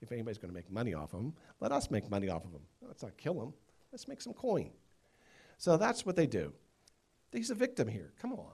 [0.00, 2.62] If anybody's going to make money off him, let us make money off of him.
[2.80, 3.52] Let's not kill him.
[3.90, 4.70] Let's make some coin.
[5.58, 6.52] So that's what they do.
[7.32, 8.12] He's a victim here.
[8.20, 8.52] Come on.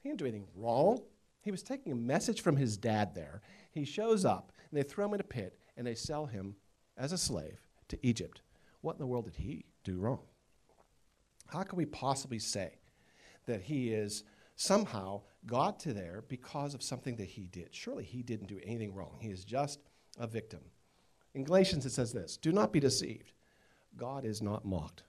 [0.00, 1.00] He didn't do anything wrong.
[1.40, 3.42] He was taking a message from his dad there.
[3.70, 6.56] He shows up, and they throw him in a pit, and they sell him
[6.96, 8.42] as a slave to Egypt.
[8.80, 10.20] What in the world did he do wrong?
[11.48, 12.78] How can we possibly say
[13.46, 14.24] that he is
[14.56, 17.74] somehow got to there because of something that he did?
[17.74, 19.18] Surely he didn't do anything wrong.
[19.20, 19.80] He is just
[20.18, 20.60] a victim.
[21.34, 23.32] In Galatians, it says this Do not be deceived.
[23.96, 25.02] God is not mocked.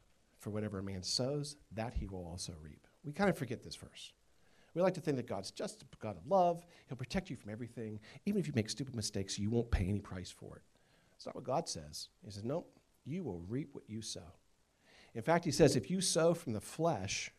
[0.44, 2.86] For whatever a man sows, that he will also reap.
[3.06, 4.12] We kind of forget this verse.
[4.74, 6.66] We like to think that God's just a God of love.
[6.90, 8.02] He'll protect you from everything.
[8.26, 10.64] Even if you make stupid mistakes, you won't pay any price for it.
[11.16, 12.10] It's not what God says.
[12.26, 12.66] He says, no,
[13.06, 14.34] you will reap what you sow.
[15.16, 17.32] In fact, he says, if you sow from the flesh,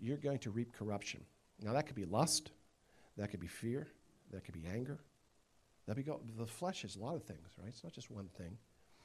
[0.00, 1.20] you're going to reap corruption.
[1.62, 2.50] Now, that could be lust,
[3.16, 3.86] that could be fear,
[4.32, 4.98] that could be anger.
[5.86, 7.68] That be go, the flesh is a lot of things, right?
[7.68, 8.58] It's not just one thing.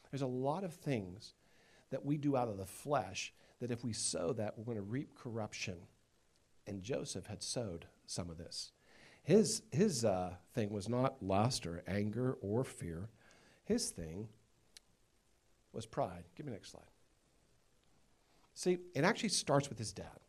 [0.09, 1.35] There's a lot of things
[1.91, 4.81] that we do out of the flesh that if we sow that, we're going to
[4.81, 5.77] reap corruption.
[6.65, 8.71] And Joseph had sowed some of this.
[9.23, 13.09] His, his uh, thing was not lust or anger or fear.
[13.65, 14.29] His thing
[15.73, 16.23] was pride.
[16.35, 16.83] Give me the next slide.
[18.53, 20.19] See, it actually starts with his dad.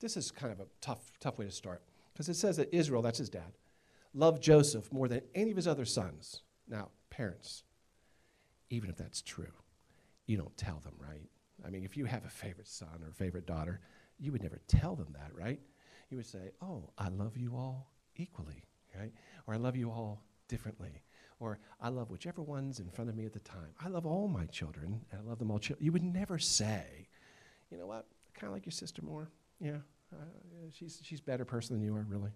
[0.00, 3.02] This is kind of a tough, tough way to start because it says that Israel,
[3.02, 3.52] that's his dad,
[4.14, 6.42] loved Joseph more than any of his other sons.
[6.68, 7.64] Now, parents,
[8.68, 9.52] even if that's true,
[10.26, 11.28] you don't tell them, right?
[11.64, 13.80] I mean, if you have a favorite son or favorite daughter,
[14.18, 15.60] you would never tell them that, right?
[16.10, 18.64] You would say, Oh, I love you all equally,
[18.98, 19.12] right?
[19.46, 21.02] Or I love you all differently.
[21.40, 23.74] Or I love whichever one's in front of me at the time.
[23.80, 25.60] I love all my children, and I love them all.
[25.80, 27.08] You would never say,
[27.70, 28.06] You know what?
[28.28, 29.30] I kind of like your sister more.
[29.60, 29.78] Yeah,
[30.12, 30.24] uh,
[30.72, 32.30] she's, she's a better person than you are, really.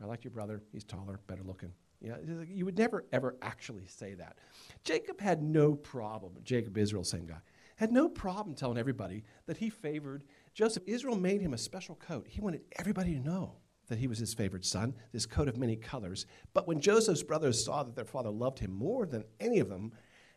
[0.00, 0.62] I like your brother.
[0.72, 1.72] He's taller, better looking.
[2.00, 4.38] Yeah, you would never, ever actually say that.
[4.84, 7.40] Jacob had no problem, Jacob Israel, same guy,
[7.76, 10.84] had no problem telling everybody that he favored Joseph.
[10.86, 12.26] Israel made him a special coat.
[12.28, 13.56] He wanted everybody to know
[13.88, 16.26] that he was his favorite son, this coat of many colors.
[16.54, 19.92] But when Joseph's brothers saw that their father loved him more than any of them,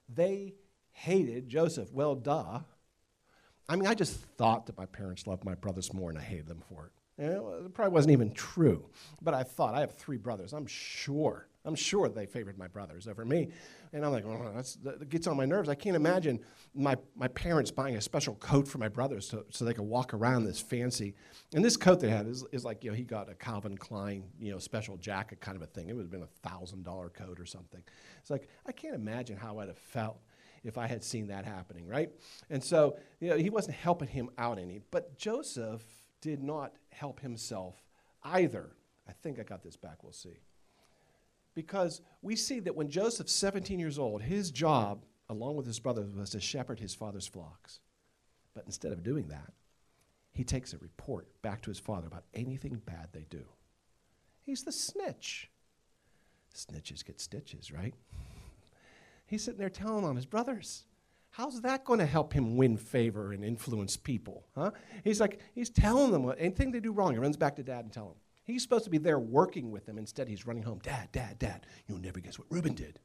[0.09, 0.55] they
[0.91, 1.91] hated Joseph.
[1.91, 2.61] Well, duh.
[3.69, 6.47] I mean, I just thought that my parents loved my brothers more and I hated
[6.47, 7.23] them for it.
[7.23, 8.89] it probably wasn't even true,
[9.21, 10.53] but I thought I have three brothers.
[10.53, 13.49] I'm sure I'm sure they favored my brothers over me.
[13.93, 15.69] And I'm like, oh, that gets on my nerves.
[15.69, 16.39] I can't imagine
[16.73, 20.13] my, my parents buying a special coat for my brothers so, so they could walk
[20.13, 21.13] around this fancy.
[21.53, 24.23] And this coat they had is, is like, you know, he got a Calvin Klein,
[24.39, 25.89] you know, special jacket kind of a thing.
[25.89, 27.83] It would have been a $1,000 coat or something.
[28.19, 30.19] It's like, I can't imagine how I'd have felt
[30.63, 32.09] if I had seen that happening, right?
[32.49, 34.79] And so, you know, he wasn't helping him out any.
[34.89, 35.83] But Joseph
[36.21, 37.75] did not help himself
[38.23, 38.71] either.
[39.07, 40.03] I think I got this back.
[40.03, 40.39] We'll see
[41.53, 46.13] because we see that when Joseph's 17 years old, his job, along with his brothers,
[46.13, 47.79] was to shepherd his father's flocks.
[48.53, 49.53] But instead of doing that,
[50.33, 53.43] he takes a report back to his father about anything bad they do.
[54.41, 55.49] He's the snitch.
[56.55, 57.93] Snitches get stitches, right?
[59.25, 60.83] He's sitting there telling on his brothers.
[61.29, 64.45] How's that going to help him win favor and influence people?
[64.53, 64.71] Huh?
[65.05, 67.13] He's like, he's telling them what, anything they do wrong.
[67.13, 68.15] He runs back to dad and tell him.
[68.51, 69.97] He's supposed to be there working with them.
[69.97, 70.79] Instead, he's running home.
[70.83, 72.99] Dad, dad, dad, you'll never guess what Reuben did.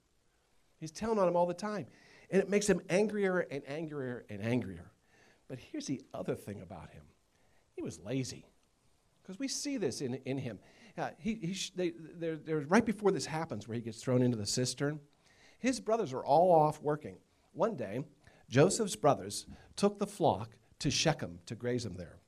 [0.79, 1.87] He's telling on him all the time.
[2.31, 4.91] And it makes him angrier and angrier and angrier.
[5.49, 7.03] But here's the other thing about him
[7.75, 8.47] he was lazy.
[9.23, 10.59] Because we see this in, in him.
[10.97, 14.23] Uh, he, he sh- they, they're, they're right before this happens, where he gets thrown
[14.23, 15.01] into the cistern.
[15.59, 17.17] His brothers are all off working.
[17.53, 18.05] One day,
[18.49, 22.19] Joseph's brothers took the flock to Shechem to graze them there.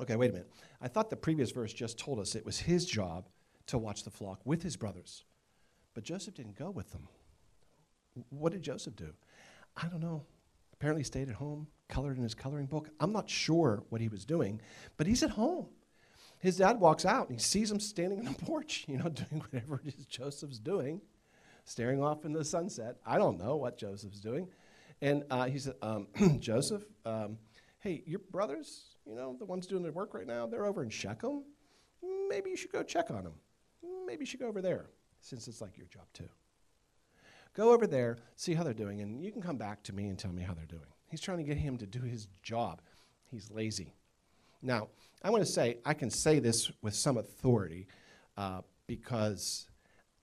[0.00, 0.50] Okay, wait a minute.
[0.82, 3.28] I thought the previous verse just told us it was his job
[3.66, 5.22] to watch the flock with his brothers.
[5.94, 7.08] But Joseph didn't go with them.
[8.30, 9.12] What did Joseph do?
[9.76, 10.24] I don't know.
[10.72, 12.90] Apparently, stayed at home, colored in his coloring book.
[12.98, 14.60] I'm not sure what he was doing,
[14.96, 15.68] but he's at home.
[16.40, 19.40] His dad walks out and he sees him standing on the porch, you know, doing
[19.40, 21.00] whatever it is Joseph's doing,
[21.64, 22.96] staring off into the sunset.
[23.06, 24.48] I don't know what Joseph's doing.
[25.00, 26.08] And uh, he said, um,
[26.40, 27.38] Joseph, um,
[27.78, 30.90] hey, your brothers, you know, the ones doing the work right now, they're over in
[30.90, 31.42] Shechem.
[32.28, 33.34] Maybe you should go check on them.
[34.06, 34.86] Maybe you should go over there,
[35.20, 36.28] since it's like your job too.
[37.54, 40.18] Go over there, see how they're doing, and you can come back to me and
[40.18, 40.86] tell me how they're doing.
[41.08, 42.80] He's trying to get him to do his job.
[43.30, 43.94] He's lazy.
[44.62, 44.88] Now,
[45.22, 47.88] I want to say, I can say this with some authority
[48.36, 49.66] uh, because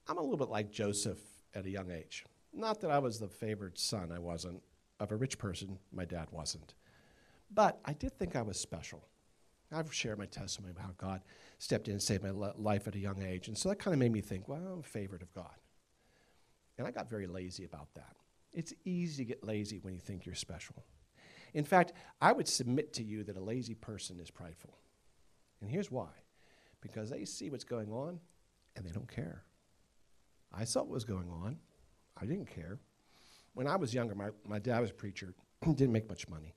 [0.08, 1.18] I'm a little bit like Joseph
[1.54, 2.24] at a young age.
[2.52, 4.62] Not that I was the favored son, I wasn't.
[4.98, 6.74] Of a rich person, my dad wasn't.
[7.52, 9.04] But I did think I was special.
[9.72, 11.22] I've shared my testimony about how God
[11.58, 13.48] stepped in and saved my life at a young age.
[13.48, 15.54] And so that kind of made me think, well, I'm a favorite of God.
[16.76, 18.16] And I got very lazy about that.
[18.52, 20.82] It's easy to get lazy when you think you're special.
[21.54, 24.76] In fact, I would submit to you that a lazy person is prideful.
[25.60, 26.08] And here's why
[26.80, 28.18] because they see what's going on
[28.74, 29.44] and they don't care.
[30.52, 31.58] I saw what was going on,
[32.16, 32.78] I didn't care.
[33.52, 36.54] When I was younger, my, my dad was a preacher, didn't make much money.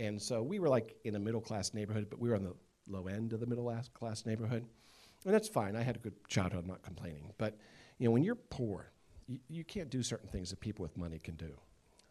[0.00, 2.54] And so we were like in a middle class neighborhood, but we were on the
[2.88, 4.64] low end of the middle class neighborhood.
[5.26, 5.76] And that's fine.
[5.76, 7.32] I had a good childhood, I'm not complaining.
[7.36, 7.58] But
[7.98, 8.90] you know, when you're poor,
[9.26, 11.52] you, you can't do certain things that people with money can do.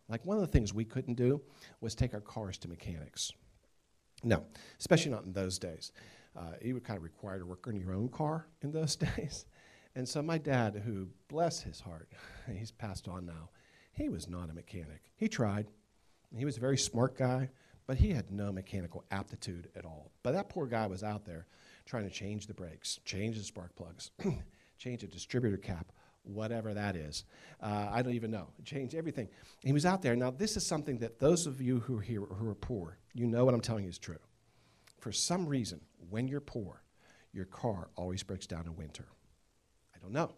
[0.07, 1.41] Like one of the things we couldn't do
[1.81, 3.31] was take our cars to mechanics.
[4.23, 4.43] No,
[4.79, 5.91] especially not in those days.
[6.37, 9.45] Uh, you were kind of required to work on your own car in those days.
[9.95, 12.09] And so my dad, who bless his heart,
[12.51, 13.49] he's passed on now,
[13.91, 15.01] he was not a mechanic.
[15.15, 15.67] He tried.
[16.35, 17.49] He was a very smart guy,
[17.89, 20.11] but he had no mechanical aptitude at all.
[20.21, 21.47] But that poor guy was out there
[21.87, 24.11] trying to change the brakes, change the spark plugs,
[24.77, 27.23] change a distributor cap, whatever that is.
[27.59, 28.49] Uh, I don't even know.
[28.63, 29.27] Change everything.
[29.63, 30.15] He was out there.
[30.15, 33.25] Now, this is something that those of you who are here who are poor, you
[33.25, 34.19] know what I'm telling you is true.
[34.99, 36.83] For some reason, when you're poor,
[37.33, 39.07] your car always breaks down in winter.
[39.95, 40.35] I don't know.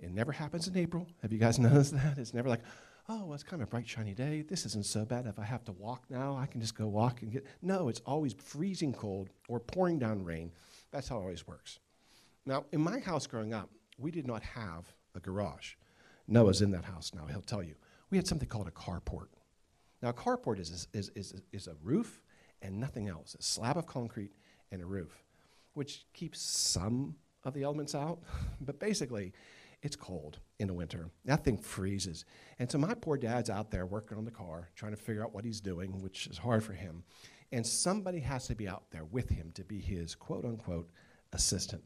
[0.00, 1.06] It never happens in April.
[1.22, 2.18] Have you guys noticed that?
[2.18, 2.62] It's never like,
[3.10, 4.42] oh, well, it's kind of a bright, shiny day.
[4.42, 5.26] This isn't so bad.
[5.26, 7.44] If I have to walk now, I can just go walk and get.
[7.60, 10.52] No, it's always freezing cold or pouring down rain.
[10.92, 11.80] That's how it always works.
[12.46, 13.68] Now, in my house growing up,
[13.98, 15.74] we did not have a garage.
[16.28, 17.74] Noah's in that house now, he'll tell you.
[18.10, 19.28] We had something called a carport.
[20.02, 22.22] Now, a carport is, is, is, is a roof
[22.62, 24.32] and nothing else a slab of concrete
[24.70, 25.24] and a roof,
[25.74, 28.20] which keeps some of the elements out.
[28.60, 29.32] but basically,
[29.82, 31.10] it's cold in the winter.
[31.24, 32.24] That thing freezes.
[32.58, 35.34] And so my poor dad's out there working on the car, trying to figure out
[35.34, 37.04] what he's doing, which is hard for him.
[37.52, 40.90] And somebody has to be out there with him to be his quote unquote
[41.32, 41.82] assistant.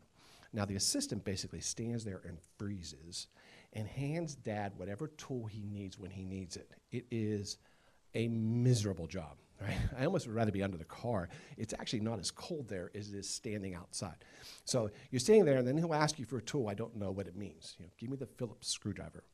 [0.52, 3.28] Now, the assistant basically stands there and freezes
[3.72, 6.70] and hands dad whatever tool he needs when he needs it.
[6.92, 7.58] It is
[8.14, 9.38] a miserable job.
[9.60, 9.76] Right?
[9.98, 11.28] I almost would rather be under the car.
[11.56, 14.24] It's actually not as cold there as it is standing outside.
[14.64, 16.68] So you're standing there, and then he'll ask you for a tool.
[16.68, 17.76] I don't know what it means.
[17.78, 19.24] You know, give me the Phillips screwdriver.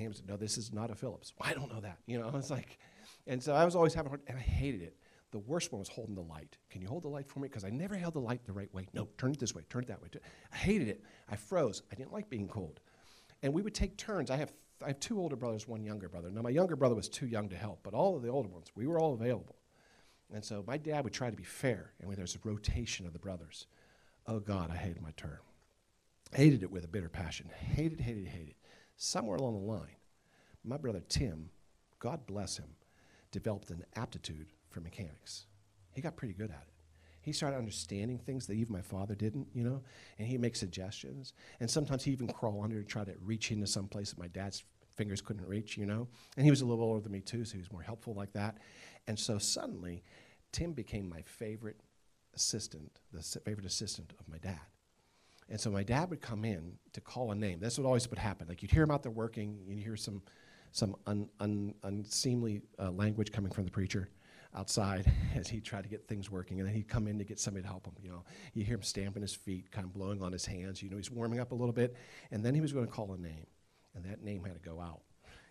[0.00, 1.32] Ham said, no, this is not a Phillips.
[1.38, 1.98] Well, I don't know that.
[2.06, 2.78] You know, it's like,
[3.26, 4.96] and so I was always having, hard, and I hated it.
[5.32, 6.56] The worst one was holding the light.
[6.70, 7.46] Can you hold the light for me?
[7.46, 8.88] Because I never held the light the right way.
[8.92, 10.08] No, turn it this way, turn it that way.
[10.52, 11.04] I hated it.
[11.28, 11.82] I froze.
[11.92, 12.80] I didn't like being cold.
[13.42, 14.30] And we would take turns.
[14.30, 16.30] I have, I have two older brothers, one younger brother.
[16.30, 18.72] Now, my younger brother was too young to help, but all of the older ones,
[18.74, 19.56] we were all available.
[20.32, 23.18] And so my dad would try to be fair, and there's a rotation of the
[23.18, 23.66] brothers.
[24.26, 25.38] Oh God, I hated my turn.
[26.32, 27.50] Hated it with a bitter passion.
[27.74, 28.54] Hated, hated, hated.
[28.96, 29.96] Somewhere along the line,
[30.62, 31.50] my brother Tim,
[31.98, 32.76] God bless him,
[33.32, 35.46] developed an aptitude for mechanics.
[35.92, 36.74] He got pretty good at it.
[37.22, 39.82] He started understanding things that even my father didn't, you know,
[40.18, 41.34] and he'd make suggestions.
[41.58, 44.28] And sometimes he'd even crawl under to try to reach into some place that my
[44.28, 44.64] dad's
[44.96, 46.08] fingers couldn't reach, you know.
[46.36, 48.32] And he was a little older than me, too, so he was more helpful like
[48.32, 48.56] that.
[49.06, 50.02] And so suddenly,
[50.52, 51.80] Tim became my favorite
[52.34, 54.60] assistant, the favorite assistant of my dad.
[55.48, 57.58] And so my dad would come in to call a name.
[57.60, 58.46] That's what always would happen.
[58.46, 60.22] Like you'd hear him out there working, you'd hear some,
[60.70, 64.08] some un, un, unseemly uh, language coming from the preacher
[64.54, 66.60] outside as he tried to get things working.
[66.60, 67.94] And then he'd come in to get somebody to help him.
[68.00, 70.82] You know, you hear him stamping his feet, kind of blowing on his hands.
[70.82, 71.96] You know, he's warming up a little bit.
[72.30, 73.46] And then he was going to call a name,
[73.94, 75.00] and that name had to go out.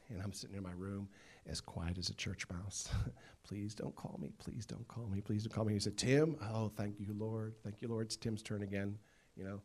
[0.10, 1.10] And I'm sitting in my room,
[1.50, 2.90] as quiet as a church mouse.
[3.44, 4.32] please don't call me.
[4.38, 5.22] Please don't call me.
[5.22, 5.74] Please don't call me.
[5.74, 7.56] He said, Tim, oh, thank you, Lord.
[7.64, 8.08] Thank you, Lord.
[8.08, 8.98] It's Tim's turn again.
[9.36, 9.62] You know,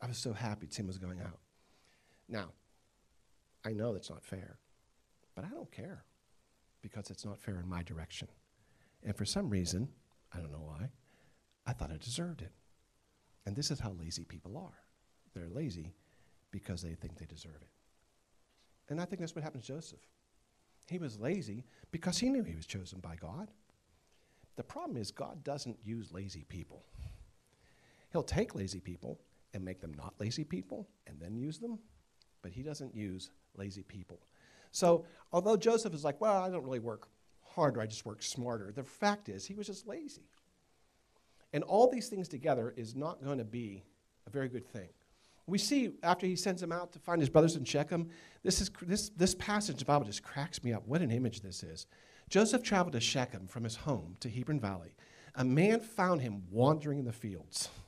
[0.00, 1.38] I was so happy Tim was going out.
[2.28, 2.50] Now,
[3.64, 4.58] I know that's not fair,
[5.34, 6.04] but I don't care
[6.80, 8.28] because it's not fair in my direction.
[9.04, 9.88] And for some reason,
[10.32, 10.88] I don't know why,
[11.66, 12.52] I thought I deserved it.
[13.46, 14.78] And this is how lazy people are.
[15.34, 15.94] They're lazy
[16.50, 17.70] because they think they deserve it.
[18.88, 20.00] And I think that's what happened to Joseph.
[20.90, 23.48] He was lazy because he knew he was chosen by God.
[24.56, 26.82] The problem is, God doesn't use lazy people.
[28.10, 29.20] He'll take lazy people
[29.54, 31.78] and make them not lazy people and then use them,
[32.42, 34.18] but he doesn't use lazy people.
[34.72, 37.08] So, although Joseph is like, well, I don't really work
[37.40, 40.28] harder, I just work smarter, the fact is, he was just lazy.
[41.52, 43.84] And all these things together is not going to be
[44.26, 44.88] a very good thing.
[45.50, 48.08] We see after he sends him out to find his brothers in Shechem,
[48.42, 50.86] this, is, this, this passage of the Bible just cracks me up.
[50.86, 51.86] What an image this is.
[52.28, 54.94] Joseph traveled to Shechem from his home to Hebron Valley.
[55.34, 57.68] A man found him wandering in the fields.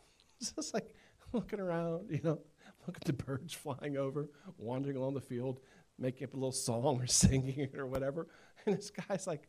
[0.40, 0.96] It's just like
[1.33, 2.40] looking around, you know,
[2.85, 5.61] look at the birds flying over, wandering along the field,
[6.01, 8.27] making up a little song or singing it or whatever.
[8.66, 9.48] And this guy's like,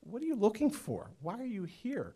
[0.00, 1.10] What are you looking for?
[1.20, 2.14] Why are you here?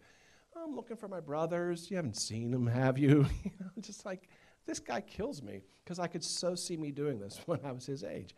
[0.57, 1.90] I'm looking for my brothers.
[1.90, 3.26] You haven't seen them, have you?
[3.44, 4.30] you know, just like,
[4.66, 7.87] this guy kills me because I could so see me doing this when I was
[7.87, 8.35] his age.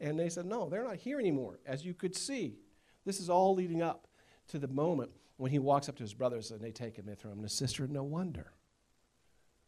[0.00, 1.58] And they said, No, they're not here anymore.
[1.66, 2.56] As you could see,
[3.04, 4.08] this is all leading up
[4.48, 7.14] to the moment when he walks up to his brothers and they take him, they
[7.14, 7.86] throw him sister.
[7.86, 8.52] No wonder.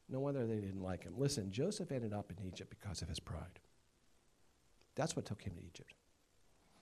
[0.09, 1.15] No wonder they didn't like him.
[1.17, 3.61] Listen, Joseph ended up in Egypt because of his pride.
[4.95, 5.95] That's what took him to Egypt.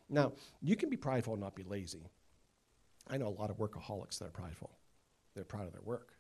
[0.08, 2.08] Now, you can be prideful and not be lazy.
[3.08, 4.70] I know a lot of workaholics that are prideful.
[5.34, 6.15] They're proud of their work.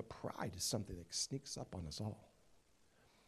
[0.00, 2.32] But pride is something that sneaks up on us all.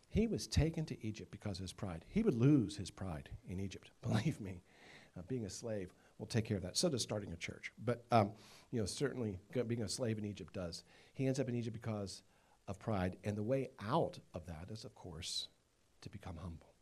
[0.09, 2.07] He was taken to Egypt because of his pride.
[2.09, 3.91] He would lose his pride in Egypt.
[4.03, 4.63] Believe me,
[5.19, 6.79] uh, being a slave will take care of that.
[6.79, 7.73] So does starting a church.
[7.85, 8.31] But um,
[8.71, 10.83] you know, certainly being a slave in Egypt does.
[11.13, 12.23] He ends up in Egypt because
[12.69, 15.49] of pride, and the way out of that is, of course,
[16.01, 16.73] to become humble.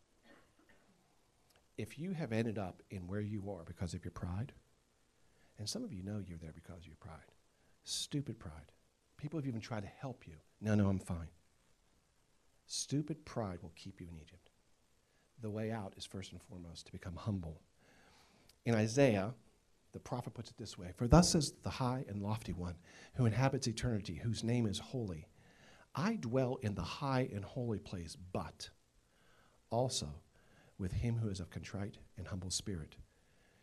[1.76, 4.52] If you have ended up in where you are because of your pride,
[5.58, 7.32] and some of you know you're there because of your pride,
[7.82, 8.70] stupid pride
[9.20, 10.34] People have even tried to help you.
[10.62, 11.28] No, no, I'm fine.
[12.66, 14.50] Stupid pride will keep you in Egypt.
[15.42, 17.60] The way out is first and foremost to become humble.
[18.64, 19.34] In Isaiah,
[19.92, 22.76] the prophet puts it this way For thus says the high and lofty one
[23.14, 25.26] who inhabits eternity, whose name is holy.
[25.94, 28.70] I dwell in the high and holy place, but
[29.70, 30.08] also
[30.78, 32.96] with him who is of contrite and humble spirit,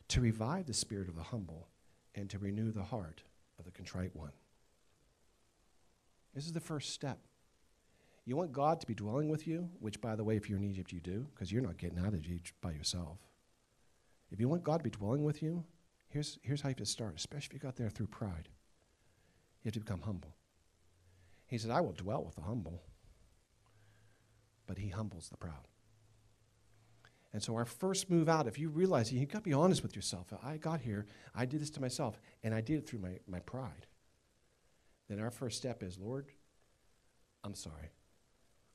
[0.09, 1.69] to revive the spirit of the humble,
[2.13, 3.23] and to renew the heart
[3.57, 4.33] of the contrite one.
[6.37, 7.17] This is the first step.
[8.23, 10.63] You want God to be dwelling with you, which, by the way, if you're in
[10.65, 13.17] Egypt, you do, because you're not getting out of Egypt by yourself.
[14.29, 15.63] If you want God to be dwelling with you,
[16.09, 18.49] here's, here's how you have to start, especially if you got there through pride.
[19.63, 20.35] You have to become humble.
[21.47, 22.83] He said, I will dwell with the humble,
[24.67, 25.67] but he humbles the proud.
[27.33, 29.95] And so, our first move out, if you realize you've got to be honest with
[29.95, 30.31] yourself.
[30.43, 33.39] I got here, I did this to myself, and I did it through my, my
[33.39, 33.87] pride.
[35.09, 36.27] Then our first step is, Lord,
[37.43, 37.91] I'm sorry.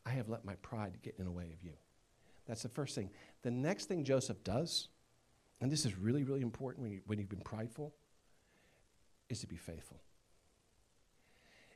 [0.06, 1.72] I have let my pride get in the way of you.
[2.46, 3.10] That's the first thing.
[3.42, 4.88] The next thing Joseph does,
[5.60, 7.94] and this is really, really important when, you, when you've been prideful,
[9.28, 10.00] is to be faithful.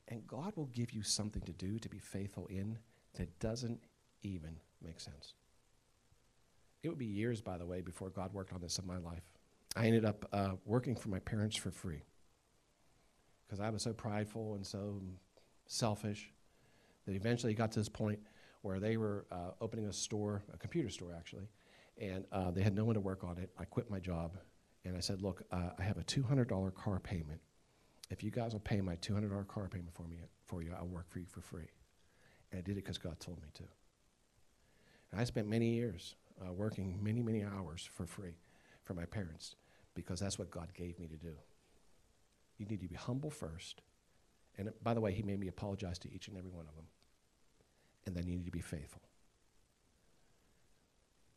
[0.09, 2.78] And God will give you something to do to be faithful in
[3.14, 3.80] that doesn't
[4.22, 5.34] even make sense.
[6.82, 9.32] It would be years, by the way, before God worked on this in my life.
[9.76, 12.02] I ended up uh, working for my parents for free
[13.47, 15.01] because I was so prideful and so
[15.66, 16.32] selfish
[17.07, 18.18] that eventually got to this point
[18.62, 21.49] where they were uh, opening a store, a computer store actually,
[21.99, 23.51] and uh, they had no one to work on it.
[23.59, 24.36] I quit my job
[24.84, 27.40] and I said, Look, uh, I have a $200 car payment.
[28.11, 31.07] If you guys will pay my $200 car payment for me, for you, I'll work
[31.09, 31.68] for you for free.
[32.51, 33.64] And I did it because God told me to.
[35.11, 38.34] And I spent many years uh, working many, many hours for free
[38.84, 39.57] for my parents
[39.94, 41.34] because that's what God gave me to do.
[42.59, 43.82] You need to be humble first.
[44.59, 46.86] And by the way, He made me apologize to each and every one of them.
[48.07, 49.02] And then you need to be faithful.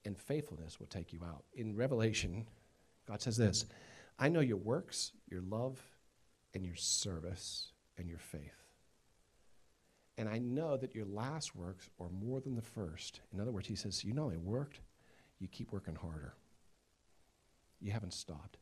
[0.06, 1.44] And faithfulness will take you out.
[1.54, 2.46] In Revelation,
[3.08, 3.66] God says this
[4.18, 5.80] I know your works, your love,
[6.54, 8.64] and your service, and your faith.
[10.18, 13.22] And I know that your last works are more than the first.
[13.34, 14.82] In other words, he says, You not only worked,
[15.40, 16.34] you keep working harder.
[17.80, 18.58] You haven't stopped.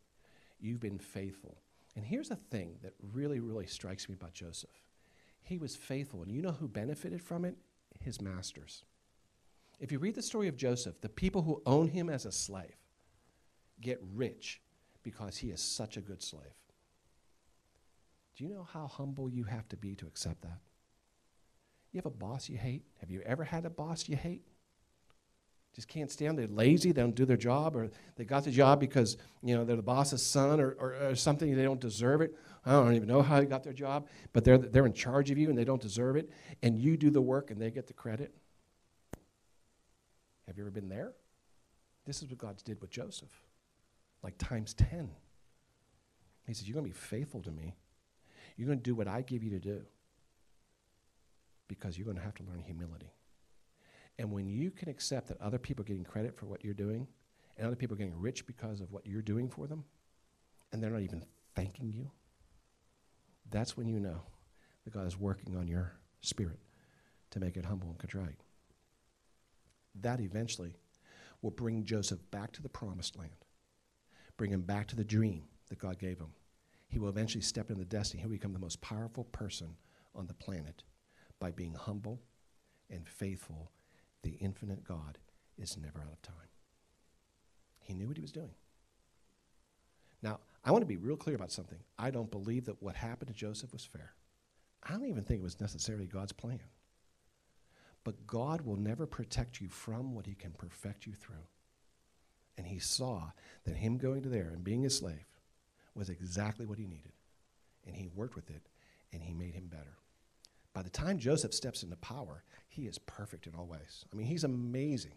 [0.60, 1.58] You've been faithful.
[1.98, 4.70] And here's a thing that really, really strikes me about Joseph
[5.48, 6.24] he was faithful.
[6.24, 7.56] And you know who benefited from it?
[8.02, 8.84] His masters.
[9.80, 12.76] If you read the story of Joseph, the people who own him as a slave
[13.80, 14.60] get rich
[15.04, 16.52] because he is such a good slave.
[18.36, 20.60] Do you know how humble you have to be to accept that?
[21.94, 22.84] You have a boss you hate?
[23.00, 24.46] Have you ever had a boss you hate?
[25.78, 26.40] Just can't stand.
[26.40, 26.92] They're lazy.
[26.92, 29.84] They don't do their job, or they got the job because you know they're the
[29.84, 31.56] boss's son, or, or, or something.
[31.56, 32.36] They don't deserve it.
[32.66, 35.38] I don't even know how they got their job, but they're they're in charge of
[35.38, 36.32] you, and they don't deserve it.
[36.64, 38.34] And you do the work, and they get the credit.
[40.48, 41.14] Have you ever been there?
[42.06, 43.30] This is what God did with Joseph,
[44.24, 45.12] like times ten.
[46.48, 47.76] He says, "You're going to be faithful to me.
[48.56, 49.84] You're going to do what I give you to do."
[51.68, 53.12] because you're going to have to learn humility.
[54.20, 57.08] And when you can accept that other people are getting credit for what you're doing,
[57.58, 59.84] and other people are getting rich because of what you're doing for them,
[60.72, 61.24] and they're not even
[61.56, 62.10] thanking you,
[63.50, 64.22] that's when you know
[64.84, 66.60] that God is working on your spirit
[67.32, 68.40] to make it humble and contrite.
[70.02, 70.76] That eventually
[71.42, 73.46] will bring Joseph back to the promised land,
[74.38, 76.34] bring him back to the dream that God gave him.
[76.88, 78.22] He will eventually step into the destiny.
[78.22, 79.76] He'll become the most powerful person
[80.16, 80.84] on the planet
[81.40, 82.22] by being humble
[82.90, 83.72] and faithful,
[84.28, 85.18] the infinite God
[85.58, 86.36] is never out of time.
[87.80, 88.56] He knew what he was doing.
[90.22, 91.80] Now, I want to be real clear about something.
[91.98, 94.12] I don't believe that what happened to Joseph was fair.
[94.84, 96.60] I don't even think it was necessarily God's plan.
[98.04, 101.48] But God will never protect you from what he can perfect you through.
[102.58, 103.32] And he saw
[103.64, 105.26] that him going to there and being a slave
[105.96, 107.14] was exactly what he needed.
[107.86, 108.68] And he worked with it,
[109.14, 109.96] and he made him better.
[110.78, 114.06] By the time Joseph steps into power, he is perfect in all ways.
[114.14, 115.16] I mean, he's amazing.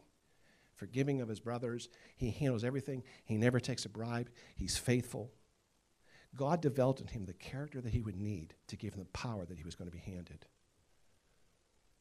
[0.75, 3.03] Forgiving of his brothers, he handles everything.
[3.27, 4.31] He never takes a bribe.
[4.55, 5.31] He's faithful.
[6.35, 9.45] God developed in him the character that he would need to give him the power
[9.45, 10.47] that he was going to be handed.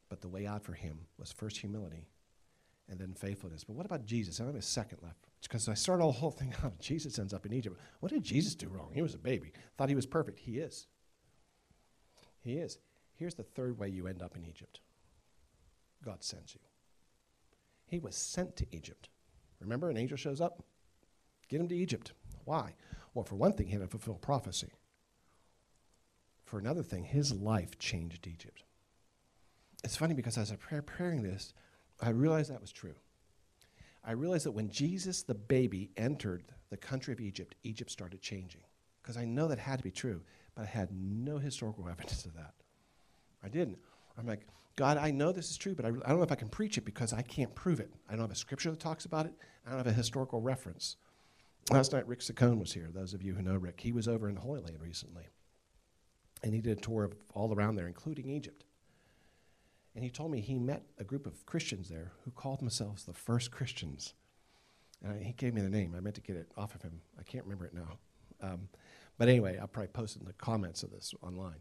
[0.08, 2.08] But the way out for him was first humility
[2.88, 3.66] and then faithfulness.
[3.66, 4.40] But what about Jesus?
[4.40, 5.28] I have a second left.
[5.42, 6.80] Because I started the whole thing out.
[6.80, 7.78] Jesus ends up in Egypt.
[8.00, 8.92] What did Jesus do wrong?
[8.94, 9.52] He was a baby.
[9.78, 10.40] Thought he was perfect.
[10.40, 10.88] He is.
[12.40, 12.78] He is.
[13.20, 14.80] Here's the third way you end up in Egypt
[16.04, 16.62] God sends you.
[17.86, 19.10] He was sent to Egypt.
[19.60, 20.64] Remember, an angel shows up?
[21.50, 22.14] Get him to Egypt.
[22.46, 22.76] Why?
[23.14, 24.72] Well, for one thing, he had to fulfill prophecy.
[26.46, 28.64] For another thing, his life changed Egypt.
[29.84, 31.54] It's funny because as I was preparing this,
[32.02, 32.96] I realized that was true.
[34.02, 38.62] I realized that when Jesus, the baby, entered the country of Egypt, Egypt started changing.
[39.02, 40.22] Because I know that had to be true,
[40.56, 42.54] but I had no historical evidence of that.
[43.44, 43.78] I didn't.
[44.18, 46.36] I'm like, God, I know this is true, but I, I don't know if I
[46.36, 47.92] can preach it because I can't prove it.
[48.08, 49.34] I don't have a scripture that talks about it.
[49.66, 50.96] I don't have a historical reference.
[51.72, 52.90] Last night, Rick Saccone was here.
[52.92, 55.26] Those of you who know Rick, he was over in the Holy Land recently,
[56.44, 58.64] and he did a tour of all around there, including Egypt.
[59.96, 63.14] And he told me he met a group of Christians there who called themselves the
[63.14, 64.14] first Christians.
[65.04, 65.94] And I, he gave me the name.
[65.96, 67.02] I meant to get it off of him.
[67.20, 67.98] I can't remember it now.
[68.42, 68.70] Um,
[69.18, 71.60] but anyway, I'll probably post it in the comments of this online.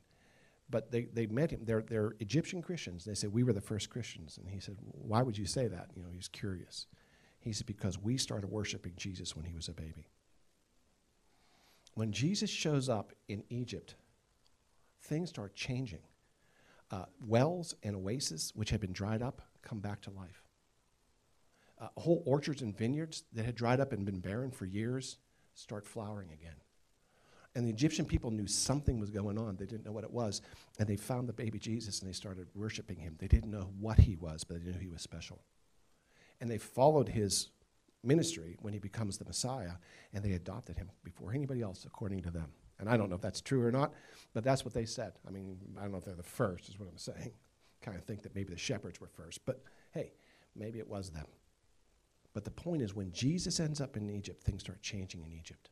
[0.71, 1.61] But they, they met him.
[1.65, 3.05] They're, they're Egyptian Christians.
[3.05, 4.39] They said, We were the first Christians.
[4.39, 5.91] And he said, Why would you say that?
[5.95, 6.87] You know, he's curious.
[7.41, 10.09] He said, Because we started worshiping Jesus when he was a baby.
[11.95, 13.95] When Jesus shows up in Egypt,
[15.01, 16.03] things start changing.
[16.91, 20.43] Uh, wells and oases, which had been dried up, come back to life.
[21.81, 25.19] Uh, whole orchards and vineyards that had dried up and been barren for years
[25.55, 26.55] start flowering again.
[27.59, 29.57] And the Egyptian people knew something was going on.
[29.57, 30.43] They didn't know what it was.
[30.79, 33.17] And they found the baby Jesus and they started worshiping him.
[33.19, 35.41] They didn't know what he was, but they knew he was special.
[36.41, 37.49] And they followed his
[38.05, 39.73] ministry when he becomes the Messiah,
[40.15, 42.53] and they adopted him before anybody else, according to them.
[42.79, 43.93] And I don't know if that's true or not,
[44.35, 45.15] but that's what they said.
[45.27, 47.33] I mean, I don't know if they're the first, is what I'm saying.
[47.83, 50.13] Kind of think that maybe the shepherds were first, but hey,
[50.55, 51.27] maybe it was them.
[52.35, 55.71] But the point is, when Jesus ends up in Egypt, things start changing in Egypt.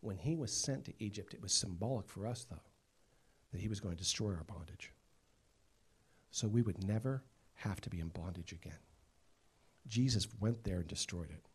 [0.00, 2.62] When he was sent to Egypt, it was symbolic for us, though,
[3.52, 4.92] that he was going to destroy our bondage.
[6.30, 7.22] So we would never
[7.54, 8.78] have to be in bondage again.
[9.86, 11.48] Jesus went there and destroyed it.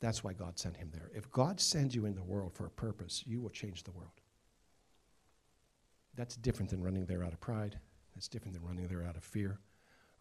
[0.00, 1.10] That's why God sent him there.
[1.14, 4.20] If God sends you in the world for a purpose, you will change the world.
[6.14, 7.78] That's different than running there out of pride.
[8.14, 9.58] That's different than running there out of fear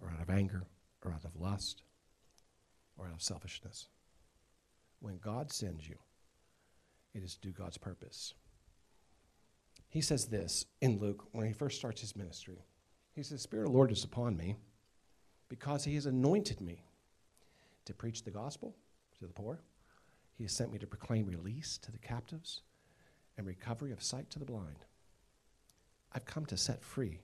[0.01, 0.63] or out of anger
[1.03, 1.83] or out of lust
[2.97, 3.87] or out of selfishness.
[4.99, 5.97] When God sends you,
[7.15, 8.33] it is to do God's purpose.
[9.87, 12.65] He says this in Luke when he first starts his ministry.
[13.15, 14.57] He says, Spirit of the Lord is upon me
[15.47, 16.83] because he has anointed me
[17.85, 18.75] to preach the gospel
[19.17, 19.61] to the poor.
[20.37, 22.61] He has sent me to proclaim release to the captives
[23.37, 24.85] and recovery of sight to the blind.
[26.11, 27.21] I've come to set free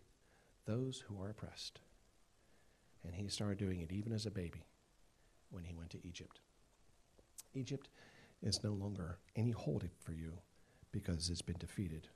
[0.66, 1.82] those who are oppressed.
[3.04, 4.64] And he started doing it even as a baby
[5.50, 6.40] when he went to Egypt.
[7.54, 7.90] Egypt
[8.42, 10.34] is no longer any hold for you
[10.92, 12.08] because it's been defeated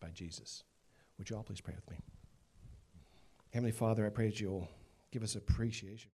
[0.00, 0.64] by Jesus.
[1.18, 1.98] Would you all please pray with me?
[3.52, 4.68] Heavenly Father, I pray that you'll
[5.10, 6.10] give us appreciation.